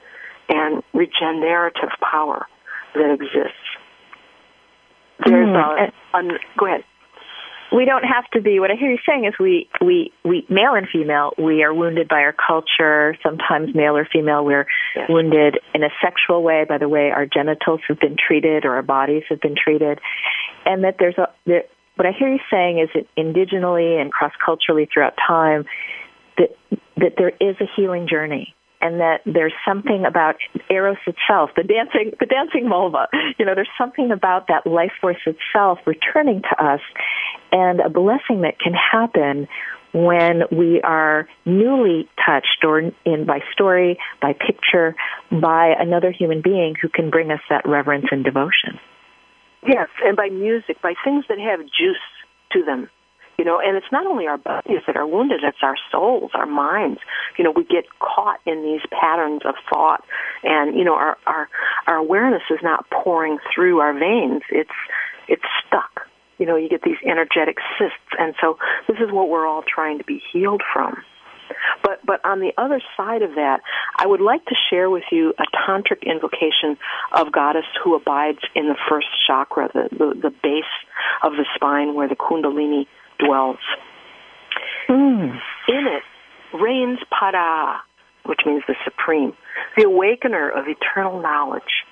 and 0.48 0.84
regenerative 0.94 1.90
power 2.00 2.46
that 2.94 3.12
exists. 3.12 3.58
There's 5.26 5.48
mm. 5.48 5.90
a, 6.14 6.16
a, 6.16 6.22
go 6.56 6.66
ahead 6.66 6.84
we 7.72 7.84
don't 7.84 8.04
have 8.04 8.28
to 8.32 8.40
be. 8.40 8.60
What 8.60 8.70
i 8.70 8.74
hear 8.74 8.90
you 8.90 8.98
saying 9.06 9.24
is 9.24 9.34
we 9.38 9.68
we 9.80 10.12
we 10.24 10.46
male 10.48 10.74
and 10.74 10.88
female 10.88 11.32
we 11.38 11.62
are 11.62 11.72
wounded 11.72 12.08
by 12.08 12.20
our 12.20 12.34
culture 12.34 13.16
sometimes 13.22 13.74
male 13.74 13.96
or 13.96 14.06
female. 14.10 14.44
We're 14.44 14.66
yes. 14.94 15.08
wounded 15.08 15.58
in 15.74 15.82
a 15.82 15.90
sexual 16.02 16.42
way 16.42 16.64
by 16.68 16.78
the 16.78 16.88
way 16.88 17.10
our 17.10 17.26
genitals 17.26 17.80
have 17.88 18.00
been 18.00 18.16
treated 18.16 18.64
or 18.64 18.74
our 18.74 18.82
bodies 18.82 19.24
have 19.28 19.40
been 19.40 19.56
treated. 19.56 20.00
And 20.64 20.84
that 20.84 20.96
there's 20.98 21.18
a 21.18 21.28
there, 21.44 21.64
what 21.96 22.06
i 22.06 22.12
hear 22.12 22.28
you 22.28 22.40
saying 22.50 22.78
is 22.78 22.88
that 22.94 23.06
indigenally 23.16 23.98
and 23.98 24.12
cross 24.12 24.32
culturally 24.44 24.88
throughout 24.92 25.14
time 25.26 25.64
that 26.38 26.56
that 26.96 27.14
there 27.18 27.32
is 27.40 27.56
a 27.60 27.66
healing 27.76 28.08
journey 28.08 28.55
and 28.80 29.00
that 29.00 29.20
there's 29.24 29.54
something 29.66 30.04
about 30.06 30.36
eros 30.70 30.98
itself, 31.06 31.50
the 31.56 31.62
dancing, 31.62 32.12
the 32.20 32.26
dancing 32.26 32.68
vulva. 32.68 33.08
You 33.38 33.44
know, 33.44 33.54
there's 33.54 33.68
something 33.78 34.10
about 34.10 34.48
that 34.48 34.66
life 34.66 34.92
force 35.00 35.20
itself 35.26 35.78
returning 35.86 36.42
to 36.42 36.64
us, 36.64 36.80
and 37.52 37.80
a 37.80 37.90
blessing 37.90 38.42
that 38.42 38.58
can 38.58 38.72
happen 38.74 39.48
when 39.92 40.42
we 40.52 40.80
are 40.82 41.28
newly 41.46 42.08
touched 42.24 42.64
or 42.64 42.80
in 43.04 43.24
by 43.24 43.40
story, 43.52 43.98
by 44.20 44.34
picture, 44.34 44.94
by 45.30 45.74
another 45.78 46.10
human 46.10 46.42
being 46.42 46.74
who 46.80 46.88
can 46.88 47.08
bring 47.08 47.30
us 47.30 47.40
that 47.48 47.66
reverence 47.66 48.06
and 48.10 48.24
devotion. 48.24 48.78
Yes, 49.66 49.88
and 50.04 50.16
by 50.16 50.28
music, 50.28 50.80
by 50.82 50.94
things 51.02 51.24
that 51.28 51.38
have 51.38 51.60
juice 51.60 51.96
to 52.52 52.62
them. 52.64 52.90
You 53.38 53.44
know, 53.44 53.60
and 53.60 53.76
it's 53.76 53.92
not 53.92 54.06
only 54.06 54.26
our 54.26 54.38
bodies 54.38 54.80
that 54.86 54.96
are 54.96 55.06
wounded, 55.06 55.40
it's 55.44 55.58
our 55.62 55.76
souls, 55.92 56.30
our 56.34 56.46
minds. 56.46 57.00
You 57.38 57.44
know, 57.44 57.50
we 57.50 57.64
get 57.64 57.84
caught 57.98 58.40
in 58.46 58.62
these 58.62 58.80
patterns 58.90 59.42
of 59.44 59.54
thought 59.68 60.04
and, 60.42 60.76
you 60.76 60.84
know, 60.84 60.94
our, 60.94 61.18
our, 61.26 61.48
our 61.86 61.96
awareness 61.96 62.42
is 62.50 62.60
not 62.62 62.88
pouring 62.88 63.38
through 63.54 63.80
our 63.80 63.92
veins. 63.92 64.42
It's, 64.50 64.70
it's 65.28 65.42
stuck. 65.66 66.08
You 66.38 66.46
know, 66.46 66.56
you 66.56 66.68
get 66.68 66.82
these 66.82 66.96
energetic 67.04 67.58
cysts. 67.78 67.96
And 68.18 68.34
so 68.40 68.58
this 68.88 68.96
is 68.98 69.12
what 69.12 69.28
we're 69.28 69.46
all 69.46 69.62
trying 69.62 69.98
to 69.98 70.04
be 70.04 70.22
healed 70.32 70.62
from. 70.72 70.96
But 71.82 72.04
but 72.04 72.24
on 72.24 72.40
the 72.40 72.52
other 72.58 72.80
side 72.96 73.22
of 73.22 73.36
that, 73.36 73.60
I 73.96 74.06
would 74.06 74.20
like 74.20 74.44
to 74.46 74.54
share 74.68 74.90
with 74.90 75.04
you 75.12 75.32
a 75.38 75.44
tantric 75.56 76.02
invocation 76.02 76.76
of 77.12 77.32
goddess 77.32 77.64
who 77.82 77.94
abides 77.94 78.40
in 78.54 78.68
the 78.68 78.76
first 78.88 79.06
chakra, 79.26 79.70
the, 79.72 79.88
the, 79.90 80.20
the 80.22 80.34
base 80.42 80.64
of 81.22 81.32
the 81.32 81.46
spine 81.54 81.94
where 81.94 82.08
the 82.08 82.16
kundalini 82.16 82.86
dwells. 83.18 83.58
Mm. 84.88 85.38
In 85.68 85.86
it 85.86 86.02
reigns 86.54 86.98
Para, 87.10 87.80
which 88.24 88.40
means 88.46 88.62
the 88.66 88.76
Supreme, 88.84 89.32
the 89.76 89.84
awakener 89.84 90.48
of 90.48 90.66
eternal 90.68 91.20
knowledge. 91.20 91.84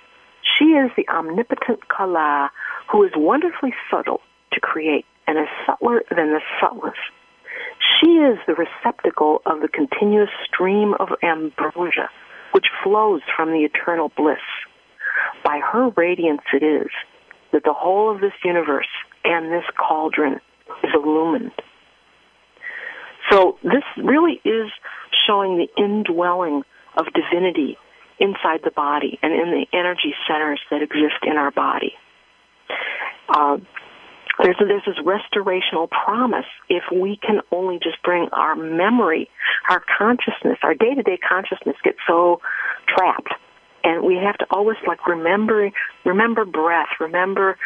She 0.58 0.66
is 0.66 0.90
the 0.96 1.08
omnipotent 1.08 1.88
Kala 1.88 2.50
who 2.90 3.02
is 3.04 3.12
wonderfully 3.16 3.74
subtle 3.90 4.20
to 4.52 4.60
create 4.60 5.06
and 5.26 5.38
is 5.38 5.48
subtler 5.66 6.02
than 6.10 6.30
the 6.30 6.40
subtlest. 6.60 6.98
She 8.00 8.10
is 8.10 8.38
the 8.46 8.54
receptacle 8.54 9.42
of 9.46 9.60
the 9.60 9.68
continuous 9.68 10.30
stream 10.44 10.94
of 11.00 11.08
ambrosia 11.22 12.10
which 12.52 12.66
flows 12.84 13.20
from 13.37 13.50
the 13.50 13.64
eternal 13.64 14.12
bliss. 14.16 14.38
By 15.44 15.60
her 15.60 15.88
radiance 15.96 16.42
it 16.52 16.62
is 16.62 16.88
that 17.52 17.64
the 17.64 17.72
whole 17.72 18.14
of 18.14 18.20
this 18.20 18.32
universe 18.44 18.88
and 19.24 19.52
this 19.52 19.64
cauldron 19.76 20.40
illumined. 21.05 21.53
So 23.31 23.59
this 23.62 23.85
really 23.97 24.40
is 24.45 24.71
showing 25.27 25.57
the 25.57 25.69
indwelling 25.83 26.62
of 26.97 27.07
divinity 27.14 27.77
inside 28.19 28.61
the 28.62 28.71
body 28.71 29.19
and 29.23 29.33
in 29.33 29.51
the 29.51 29.67
energy 29.77 30.14
centers 30.29 30.61
that 30.71 30.83
exist 30.83 31.23
in 31.23 31.37
our 31.37 31.51
body. 31.51 31.95
Uh, 33.29 33.59
there's, 34.43 34.57
there's 34.59 34.83
this 34.87 34.99
restorational 35.05 35.88
promise 35.88 36.47
if 36.69 36.83
we 36.93 37.17
can 37.17 37.40
only 37.53 37.79
just 37.83 38.03
bring 38.03 38.29
our 38.33 38.55
memory, 38.57 39.31
our 39.69 39.83
consciousness, 39.99 40.59
our 40.62 40.75
day-to-day 40.75 41.19
consciousness 41.27 41.77
gets 41.85 41.99
so 42.07 42.40
trapped. 42.88 43.33
And 43.85 44.03
we 44.05 44.17
have 44.17 44.37
to 44.38 44.47
always 44.51 44.79
like 44.87 45.07
remember, 45.07 45.71
remember 46.05 46.45
breath, 46.45 46.88
remember 47.01 47.59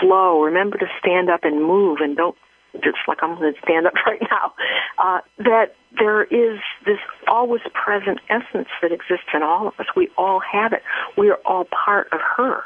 flow, 0.00 0.42
remember 0.42 0.76
to 0.78 0.86
stand 0.98 1.30
up 1.30 1.40
and 1.44 1.62
move 1.62 1.98
and 2.00 2.16
don't 2.16 2.36
just 2.74 2.98
like 3.06 3.18
I'm 3.22 3.36
going 3.36 3.52
to 3.52 3.60
stand 3.62 3.86
up 3.86 3.94
right 4.06 4.20
now, 4.22 4.52
uh, 4.98 5.20
that 5.38 5.74
there 5.98 6.24
is 6.24 6.58
this 6.86 6.98
always 7.28 7.62
present 7.74 8.18
essence 8.28 8.68
that 8.80 8.92
exists 8.92 9.28
in 9.34 9.42
all 9.42 9.68
of 9.68 9.74
us. 9.78 9.86
We 9.96 10.08
all 10.16 10.40
have 10.40 10.72
it. 10.72 10.82
We 11.16 11.30
are 11.30 11.38
all 11.44 11.66
part 11.66 12.08
of 12.12 12.20
her. 12.36 12.64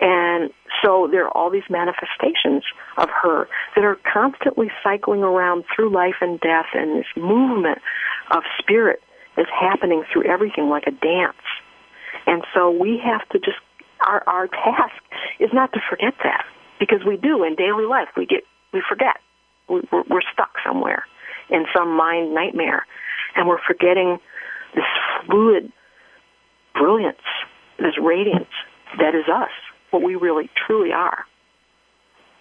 And 0.00 0.50
so 0.82 1.08
there 1.10 1.24
are 1.24 1.36
all 1.36 1.50
these 1.50 1.68
manifestations 1.70 2.64
of 2.98 3.08
her 3.22 3.48
that 3.74 3.84
are 3.84 3.98
constantly 4.12 4.70
cycling 4.82 5.22
around 5.22 5.64
through 5.74 5.90
life 5.90 6.16
and 6.20 6.40
death, 6.40 6.66
and 6.74 6.98
this 6.98 7.06
movement 7.16 7.78
of 8.30 8.42
spirit 8.58 9.00
is 9.38 9.46
happening 9.48 10.04
through 10.12 10.24
everything 10.24 10.68
like 10.68 10.84
a 10.86 10.90
dance. 10.90 11.36
And 12.26 12.42
so 12.52 12.70
we 12.70 13.00
have 13.04 13.26
to 13.30 13.38
just 13.38 13.58
our 14.00 14.22
our 14.26 14.48
task 14.48 15.00
is 15.38 15.50
not 15.52 15.72
to 15.72 15.80
forget 15.88 16.14
that 16.22 16.44
because 16.78 17.00
we 17.06 17.16
do 17.16 17.44
in 17.44 17.54
daily 17.54 17.86
life 17.86 18.08
we 18.16 18.26
get 18.26 18.44
we 18.74 18.82
forget 18.86 19.16
we, 19.68 19.80
we're, 19.90 20.04
we're 20.10 20.22
stuck 20.32 20.50
somewhere 20.66 21.04
in 21.48 21.64
some 21.74 21.96
mind 21.96 22.34
nightmare, 22.34 22.84
and 23.36 23.48
we're 23.48 23.62
forgetting 23.66 24.18
this 24.74 24.84
fluid 25.24 25.72
brilliance, 26.74 27.16
this 27.78 27.94
radiance 28.02 28.50
that 28.98 29.14
is 29.14 29.24
us, 29.32 29.50
what 29.90 30.02
we 30.02 30.16
really 30.16 30.50
truly 30.66 30.92
are. 30.92 31.24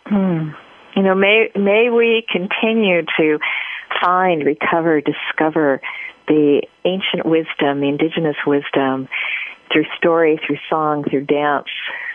Hmm. 0.06 0.50
You 0.96 1.04
know, 1.04 1.16
may 1.16 1.50
may 1.56 1.90
we 1.90 2.26
continue 2.32 3.04
to 3.18 3.40
find, 4.02 4.46
recover, 4.46 5.02
discover 5.02 5.82
the 6.28 6.64
ancient 6.86 7.26
wisdom, 7.26 7.82
the 7.82 7.88
indigenous 7.88 8.36
wisdom, 8.46 9.08
through 9.72 9.86
story, 9.98 10.40
through 10.46 10.58
song, 10.70 11.04
through 11.10 11.26
dance, 11.26 11.68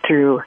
through 0.06 0.40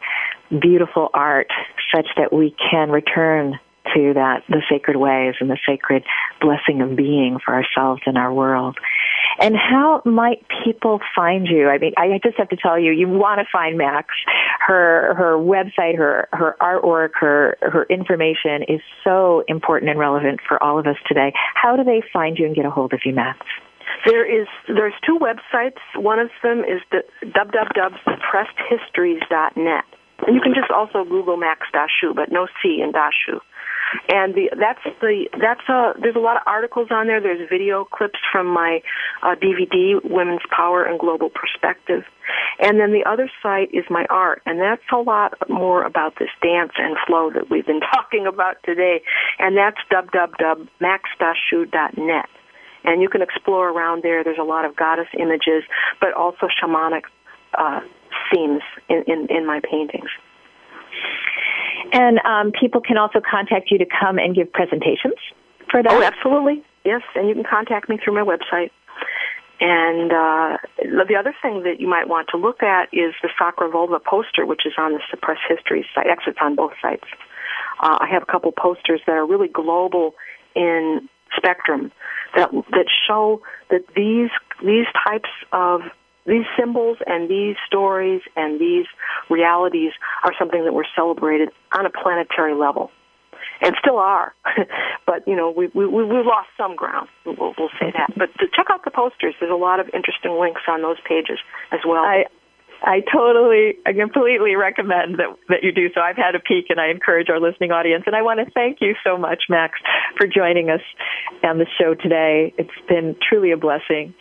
beautiful 0.60 1.10
art, 1.14 1.52
such 1.96 2.08
that 2.18 2.34
we 2.34 2.56
can 2.72 2.90
return 2.90 3.60
to 3.96 4.14
that 4.14 4.44
the 4.48 4.62
sacred 4.70 4.96
ways 4.96 5.34
and 5.40 5.50
the 5.50 5.58
sacred 5.66 6.04
blessing 6.40 6.82
of 6.82 6.96
being 6.96 7.40
for 7.44 7.54
ourselves 7.54 8.02
and 8.06 8.18
our 8.18 8.34
world. 8.34 8.78
And 9.40 9.56
how 9.56 10.02
might 10.06 10.46
people 10.64 11.00
find 11.16 11.48
you? 11.48 11.68
I 11.68 11.78
mean, 11.78 11.94
I 11.98 12.20
just 12.24 12.38
have 12.38 12.50
to 12.50 12.58
tell 12.58 12.78
you, 12.78 12.92
you 12.92 13.08
want 13.08 13.40
to 13.40 13.46
find 13.52 13.78
Max. 13.78 14.10
Her 14.60 15.16
her 15.16 15.38
website, 15.38 15.98
her 15.98 16.28
her 16.32 16.56
artwork, 16.62 17.12
her 17.20 17.58
her 17.62 17.86
information 17.90 18.64
is 18.68 18.82
so 19.04 19.44
important 19.48 19.90
and 19.90 20.00
relevant 20.00 20.40
for 20.48 20.62
all 20.62 20.78
of 20.80 20.86
us 20.86 20.98
today. 21.08 21.34
How 21.56 21.76
do 21.76 21.84
they 21.84 22.04
find 22.14 22.38
you 22.38 22.46
and 22.46 22.56
get 22.56 22.66
a 22.66 22.70
hold 22.70 22.94
of 22.94 23.00
you, 23.06 23.14
Max? 23.14 23.40
There 24.06 24.42
is 24.42 24.48
there's 24.68 24.94
two 25.06 25.18
websites. 25.20 25.80
One 25.96 26.20
of 26.20 26.30
them 26.44 26.60
is 26.60 26.82
the 26.92 27.04
www.suppressedhistories.net. 27.26 29.86
And 30.26 30.36
you 30.36 30.42
can 30.42 30.54
just 30.54 30.72
also 30.72 31.04
Google 31.04 31.38
Max 31.38 31.68
Dashu, 31.74 32.16
but 32.16 32.32
no 32.32 32.48
C 32.62 32.82
in 32.82 32.92
Dashu 32.92 33.40
and 34.10 34.34
the 34.34 34.50
that's 34.58 34.82
the 35.02 35.28
that's 35.40 35.68
a 35.68 35.94
there's 36.00 36.16
a 36.16 36.20
lot 36.20 36.38
of 36.38 36.44
articles 36.46 36.88
on 36.92 37.08
there. 37.08 37.20
There's 37.22 37.50
video 37.50 37.84
clips 37.86 38.20
from 38.32 38.46
my 38.48 38.82
uh, 39.22 39.36
DVD, 39.36 40.02
Women's 40.04 40.44
Power 40.50 40.84
and 40.84 40.98
Global 41.00 41.30
Perspective, 41.30 42.04
and 42.60 42.80
then 42.80 42.92
the 42.92 43.04
other 43.06 43.30
site 43.42 43.74
is 43.74 43.84
my 43.90 44.06
art, 44.10 44.42
and 44.46 44.62
that's 44.62 44.84
a 44.94 44.98
lot 44.98 45.34
more 45.50 45.84
about 45.84 46.20
this 46.20 46.30
dance 46.42 46.74
and 46.78 46.96
flow 47.08 47.32
that 47.32 47.50
we've 47.50 47.66
been 47.66 47.82
talking 47.94 48.28
about 48.28 48.58
today, 48.64 49.02
and 49.40 49.58
that's 49.58 49.80
www.maxdashu.net. 49.92 52.30
And 52.84 53.00
you 53.00 53.10
can 53.10 53.22
explore 53.22 53.70
around 53.70 54.02
there. 54.02 54.24
There's 54.24 54.40
a 54.40 54.44
lot 54.44 54.66
of 54.66 54.76
goddess 54.76 55.06
images, 55.16 55.64
but 56.00 56.14
also 56.14 56.48
shamanic 56.48 57.04
uh, 57.54 57.82
themes 58.34 58.62
in, 58.90 59.04
in, 59.08 59.28
in 59.30 59.46
my 59.46 59.60
paintings. 59.60 60.10
And 61.94 62.20
um, 62.26 62.52
people 62.52 62.82
can 62.82 62.98
also 62.98 63.20
contact 63.20 63.72
you 63.72 63.78
to 63.78 63.86
come 63.86 64.18
and 64.18 64.36
give 64.36 64.52
presentations 64.52 65.20
for 65.70 65.84
that. 65.84 65.92
Oh, 65.92 66.02
absolutely. 66.02 66.64
Yes, 66.86 67.02
and 67.16 67.28
you 67.28 67.36
can 67.36 67.44
contact 67.44 67.90
me 67.90 67.98
through 68.04 68.14
my 68.14 68.24
website. 68.24 68.72
And 69.60 70.12
uh, 70.12 70.58
the 70.80 71.16
other 71.16 71.36
thing 71.42 71.64
that 71.64 71.80
you 71.80 71.88
might 71.88 72.08
want 72.08 72.30
to 72.32 72.38
look 72.38 72.64
at 72.64 72.90
is 72.92 73.14
the 73.22 73.30
Sacra 73.38 73.70
Vulva 73.70 74.00
poster, 74.00 74.46
which 74.46 74.66
is 74.66 74.74
on 74.78 74.94
the 74.94 75.02
Suppress 75.12 75.38
History 75.48 75.86
site. 75.94 76.08
Actually, 76.08 76.32
it's 76.32 76.40
on 76.42 76.56
both 76.56 76.74
sites. 76.82 77.06
Uh, 77.80 77.98
I 78.02 78.08
have 78.12 78.24
a 78.24 78.26
couple 78.26 78.52
posters 78.52 79.02
that 79.06 79.14
are 79.14 79.26
really 79.26 79.48
global 79.48 80.16
in 80.56 81.08
spectrum 81.38 81.92
that 82.36 82.52
that 82.72 82.88
show 83.08 83.42
that 83.70 83.82
these 83.96 84.30
these 84.64 84.88
types 85.08 85.30
of 85.52 85.82
these 86.26 86.46
symbols 86.58 86.98
and 87.06 87.30
these 87.30 87.56
stories 87.66 88.22
and 88.36 88.60
these 88.60 88.86
realities 89.30 89.92
are 90.24 90.34
something 90.38 90.64
that 90.66 90.74
were 90.74 90.86
celebrated 90.96 91.50
on 91.78 91.86
a 91.86 91.90
planetary 91.90 92.54
level 92.54 92.92
and 93.62 93.76
still 93.80 93.98
are. 93.98 94.34
but 95.06 95.28
you 95.28 95.36
know, 95.36 95.52
we 95.52 95.68
we 95.74 95.86
we 95.88 96.04
lost 96.04 96.50
some 96.58 96.76
ground. 96.76 97.08
We'll, 97.26 97.54
we'll 97.58 97.74
say 97.80 97.92
that. 97.94 98.14
But 98.18 98.34
to 98.40 98.48
check 98.56 98.68
out 98.72 98.84
the 98.84 98.92
posters. 98.92 99.36
There's 99.40 99.52
a 99.52 99.56
lot 99.56 99.80
of 99.80 99.88
interesting 99.94 100.38
links 100.40 100.62
on 100.68 100.82
those 100.82 100.98
pages 101.08 101.40
as 101.72 101.80
well. 101.86 102.04
I 102.04 102.26
I 102.84 103.02
totally, 103.14 103.78
I 103.86 103.94
completely 103.94 104.56
recommend 104.56 105.20
that 105.20 105.30
that 105.50 105.64
you 105.64 105.72
do 105.72 105.90
so. 105.94 106.02
I've 106.02 106.18
had 106.18 106.34
a 106.36 106.40
peek, 106.40 106.66
and 106.70 106.80
I 106.80 106.90
encourage 106.90 107.30
our 107.30 107.40
listening 107.40 107.72
audience. 107.72 108.04
And 108.08 108.16
I 108.16 108.24
want 108.24 108.40
to 108.40 108.52
thank 108.52 108.80
you 108.82 108.96
so 109.04 109.18
much, 109.18 109.44
Max, 109.50 109.80
for 110.18 110.26
joining 110.26 110.70
us 110.70 110.82
on 111.44 111.60
the 111.60 111.68
show 111.80 111.94
today. 111.94 112.54
It's 112.58 112.70
been 112.90 113.16
truly 113.22 113.52
a 113.52 113.58
blessing. 113.58 114.14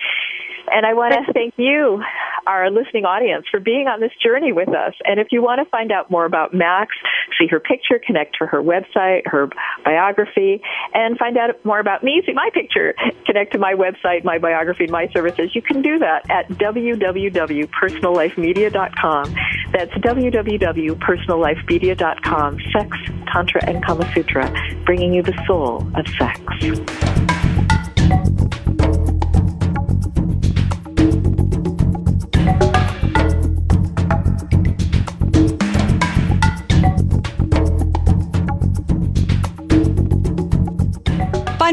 And 0.68 0.86
I 0.86 0.94
want 0.94 1.14
to 1.14 1.32
thank 1.32 1.54
you, 1.56 2.02
our 2.46 2.70
listening 2.70 3.04
audience, 3.04 3.46
for 3.50 3.58
being 3.60 3.86
on 3.86 4.00
this 4.00 4.12
journey 4.22 4.52
with 4.52 4.68
us. 4.68 4.94
And 5.04 5.20
if 5.20 5.28
you 5.30 5.42
want 5.42 5.60
to 5.64 5.70
find 5.70 5.92
out 5.92 6.10
more 6.10 6.24
about 6.24 6.52
Max, 6.54 6.96
see 7.38 7.46
her 7.48 7.60
picture, 7.60 8.00
connect 8.04 8.38
to 8.38 8.46
her 8.46 8.62
website, 8.62 9.26
her 9.26 9.48
biography, 9.84 10.62
and 10.94 11.18
find 11.18 11.36
out 11.36 11.50
more 11.64 11.80
about 11.80 12.04
me, 12.04 12.22
see 12.26 12.32
my 12.32 12.48
picture, 12.52 12.94
connect 13.26 13.52
to 13.52 13.58
my 13.58 13.74
website, 13.74 14.24
my 14.24 14.38
biography, 14.38 14.84
and 14.84 14.92
my 14.92 15.08
services, 15.12 15.50
you 15.54 15.62
can 15.62 15.82
do 15.82 15.98
that 15.98 16.28
at 16.30 16.48
www.personallifemedia.com. 16.48 19.34
That's 19.72 19.92
www.personallifemedia.com. 19.92 22.58
Sex, 22.72 22.96
Tantra, 23.32 23.64
and 23.66 23.84
Kama 23.84 24.12
Sutra, 24.12 24.52
bringing 24.84 25.14
you 25.14 25.22
the 25.22 25.40
soul 25.46 25.88
of 25.94 26.08
sex. 26.08 26.40